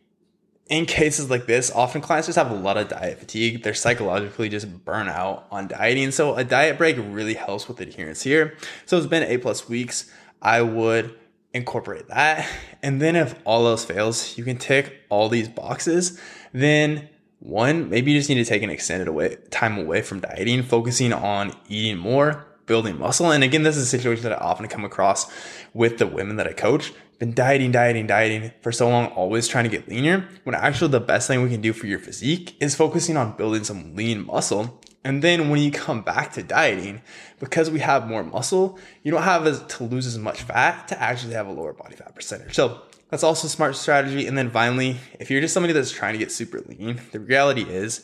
in 0.68 0.86
cases 0.86 1.30
like 1.30 1.46
this, 1.46 1.70
often 1.72 2.02
clients 2.02 2.28
just 2.28 2.38
have 2.38 2.50
a 2.50 2.56
lot 2.56 2.78
of 2.78 2.88
diet 2.88 3.20
fatigue. 3.20 3.62
They're 3.62 3.74
psychologically 3.74 4.50
just 4.50 4.84
burn 4.84 5.08
out 5.08 5.46
on 5.52 5.68
dieting. 5.68 6.12
So 6.12 6.36
a 6.36 6.44
diet 6.44 6.78
break 6.78 6.98
really 6.98 7.36
helps 7.36 7.68
with 7.68 7.80
adherence 7.82 8.24
here. 8.24 8.58
So 8.86 8.98
it's 8.98 9.06
been 9.06 9.24
eight 9.24 9.44
plus 9.44 9.70
weeks. 9.70 10.12
I 10.42 10.62
would 10.62 11.16
incorporate 11.56 12.10
that. 12.10 12.48
And 12.84 13.02
then 13.02 13.16
if 13.16 13.34
all 13.46 13.66
else 13.66 13.86
fails, 13.86 14.38
you 14.38 14.44
can 14.44 14.58
tick 14.58 15.02
all 15.10 15.30
these 15.30 15.48
boxes. 15.48 16.20
Then 16.54 17.10
one, 17.40 17.90
maybe 17.90 18.12
you 18.12 18.20
just 18.20 18.30
need 18.30 18.36
to 18.36 18.46
take 18.46 18.62
an 18.62 18.70
extended 18.70 19.08
away 19.08 19.38
time 19.50 19.78
away 19.78 20.02
from 20.02 20.20
dieting, 20.20 20.64
focusing 20.64 21.14
on 21.14 21.54
eating 21.70 21.98
more, 21.98 22.46
building 22.66 23.00
muscle. 23.00 23.32
And 23.32 23.44
again, 23.44 23.64
this 23.64 23.78
is 23.78 23.84
a 23.84 23.98
situation 23.98 24.24
that 24.24 24.34
I 24.34 24.46
often 24.46 24.68
come 24.68 24.84
across 24.84 25.32
with 25.74 25.98
the 25.98 26.08
women 26.08 26.36
that 26.36 26.48
I 26.48 26.54
coach. 26.54 26.92
Been 27.20 27.34
dieting, 27.34 27.72
dieting, 27.72 28.08
dieting 28.08 28.52
for 28.62 28.74
so 28.74 28.90
long, 28.90 29.08
always 29.08 29.48
trying 29.48 29.64
to 29.64 29.70
get 29.70 29.88
leaner. 29.88 30.28
When 30.44 30.54
actually 30.54 30.92
the 30.92 31.00
best 31.00 31.28
thing 31.28 31.42
we 31.42 31.50
can 31.50 31.62
do 31.62 31.72
for 31.72 31.88
your 31.88 32.00
physique 32.00 32.58
is 32.60 32.76
focusing 32.76 33.16
on 33.16 33.38
building 33.38 33.64
some 33.64 33.96
lean 33.96 34.26
muscle 34.26 34.82
and 35.06 35.22
then 35.22 35.52
when 35.52 35.62
you 35.62 35.70
come 35.70 36.02
back 36.02 36.34
to 36.34 36.42
dieting, 36.42 37.00
because 37.40 37.70
we 37.70 37.80
have 37.80 38.08
more 38.08 38.24
muscle, 38.24 38.80
you 39.04 39.12
don't 39.12 39.22
have 39.22 39.46
as, 39.46 39.62
to 39.62 39.84
lose 39.84 40.08
as 40.08 40.18
much 40.18 40.42
fat 40.42 40.88
to 40.88 41.00
actually 41.00 41.36
have 41.36 41.46
a 41.46 41.52
lower 41.52 41.74
body 41.74 41.96
fat 41.96 42.16
percentage. 42.16 42.56
So 42.56 42.82
that's 43.12 43.24
also 43.24 43.46
a 43.46 43.50
smart 43.52 43.76
strategy. 43.76 44.26
And 44.26 44.36
then 44.36 44.50
finally, 44.50 44.98
if 45.20 45.30
you're 45.30 45.42
just 45.42 45.54
somebody 45.54 45.74
that's 45.74 45.92
trying 45.92 46.14
to 46.14 46.18
get 46.18 46.32
super 46.32 46.60
lean, 46.62 47.02
the 47.12 47.20
reality 47.20 47.62
is 47.62 48.04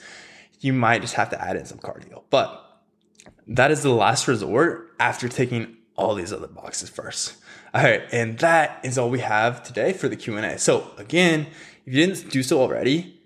you 0.59 0.73
might 0.73 1.01
just 1.01 1.15
have 1.15 1.31
to 1.31 1.43
add 1.43 1.55
in 1.55 1.65
some 1.65 1.79
cardio. 1.79 2.21
But 2.29 2.83
that 3.47 3.71
is 3.71 3.81
the 3.81 3.89
last 3.89 4.27
resort 4.27 4.91
after 4.99 5.27
taking 5.27 5.77
all 5.95 6.13
these 6.13 6.31
other 6.31 6.47
boxes 6.47 6.89
first. 6.89 7.35
All 7.73 7.81
right, 7.81 8.03
and 8.11 8.37
that 8.39 8.79
is 8.83 8.99
all 8.99 9.09
we 9.09 9.21
have 9.21 9.63
today 9.63 9.91
for 9.91 10.07
the 10.07 10.15
Q&A. 10.15 10.59
So 10.59 10.91
again, 10.99 11.47
if 11.83 11.93
you 11.93 12.05
didn't 12.05 12.29
do 12.29 12.43
so 12.43 12.61
already, 12.61 13.19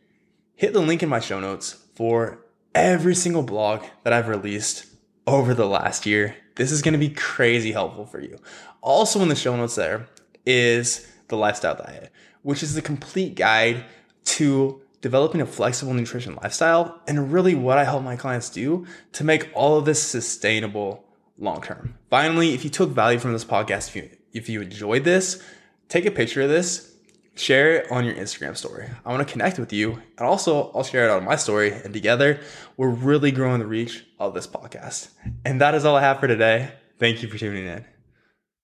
hit 0.55 0.71
the 0.71 0.79
link 0.79 1.03
in 1.03 1.09
my 1.09 1.19
show 1.19 1.41
notes 1.41 1.73
for 1.95 2.44
every 2.75 3.15
single 3.15 3.41
blog 3.41 3.83
that 4.03 4.13
I've 4.13 4.27
released 4.27 4.85
over 5.25 5.53
the 5.53 5.65
last 5.65 6.05
year. 6.05 6.35
This 6.55 6.71
is 6.71 6.81
going 6.81 6.93
to 6.93 6.99
be 6.99 7.09
crazy 7.09 7.71
helpful 7.71 8.05
for 8.05 8.19
you. 8.19 8.37
Also, 8.81 9.21
in 9.21 9.29
the 9.29 9.35
show 9.35 9.55
notes, 9.55 9.75
there 9.75 10.07
is 10.45 11.09
the 11.29 11.37
lifestyle 11.37 11.75
diet, 11.75 12.11
which 12.43 12.61
is 12.61 12.75
the 12.75 12.81
complete 12.81 13.35
guide 13.35 13.83
to 14.25 14.81
developing 15.01 15.41
a 15.41 15.45
flexible 15.45 15.93
nutrition 15.93 16.37
lifestyle 16.41 17.01
and 17.07 17.31
really 17.31 17.55
what 17.55 17.77
I 17.77 17.83
help 17.83 18.03
my 18.03 18.15
clients 18.15 18.49
do 18.49 18.85
to 19.13 19.23
make 19.23 19.49
all 19.53 19.77
of 19.77 19.85
this 19.85 20.01
sustainable 20.01 21.05
long 21.37 21.61
term. 21.61 21.97
Finally, 22.09 22.53
if 22.53 22.63
you 22.63 22.69
took 22.69 22.89
value 22.89 23.19
from 23.19 23.33
this 23.33 23.45
podcast, 23.45 23.89
if 23.89 23.95
you, 23.95 24.09
if 24.33 24.49
you 24.49 24.61
enjoyed 24.61 25.03
this, 25.03 25.41
take 25.89 26.05
a 26.05 26.11
picture 26.11 26.41
of 26.41 26.49
this, 26.49 26.94
share 27.35 27.75
it 27.75 27.91
on 27.91 28.05
your 28.05 28.15
Instagram 28.15 28.57
story. 28.57 28.89
I 29.05 29.11
want 29.11 29.25
to 29.27 29.31
connect 29.31 29.59
with 29.59 29.71
you. 29.71 30.01
And 30.17 30.27
also, 30.27 30.71
I'll 30.73 30.83
share 30.83 31.05
it 31.05 31.11
on 31.11 31.23
my 31.23 31.35
story. 31.35 31.71
And 31.71 31.93
together, 31.93 32.39
we're 32.77 32.89
really 32.89 33.31
growing 33.31 33.59
the 33.59 33.67
reach 33.67 34.05
of 34.19 34.33
this 34.33 34.47
podcast. 34.47 35.09
And 35.43 35.61
that 35.61 35.75
is 35.75 35.85
all 35.85 35.95
I 35.95 36.01
have 36.01 36.19
for 36.19 36.27
today. 36.27 36.71
Thank 36.97 37.21
you 37.21 37.29
for 37.29 37.37
tuning 37.37 37.65
in. 37.65 37.94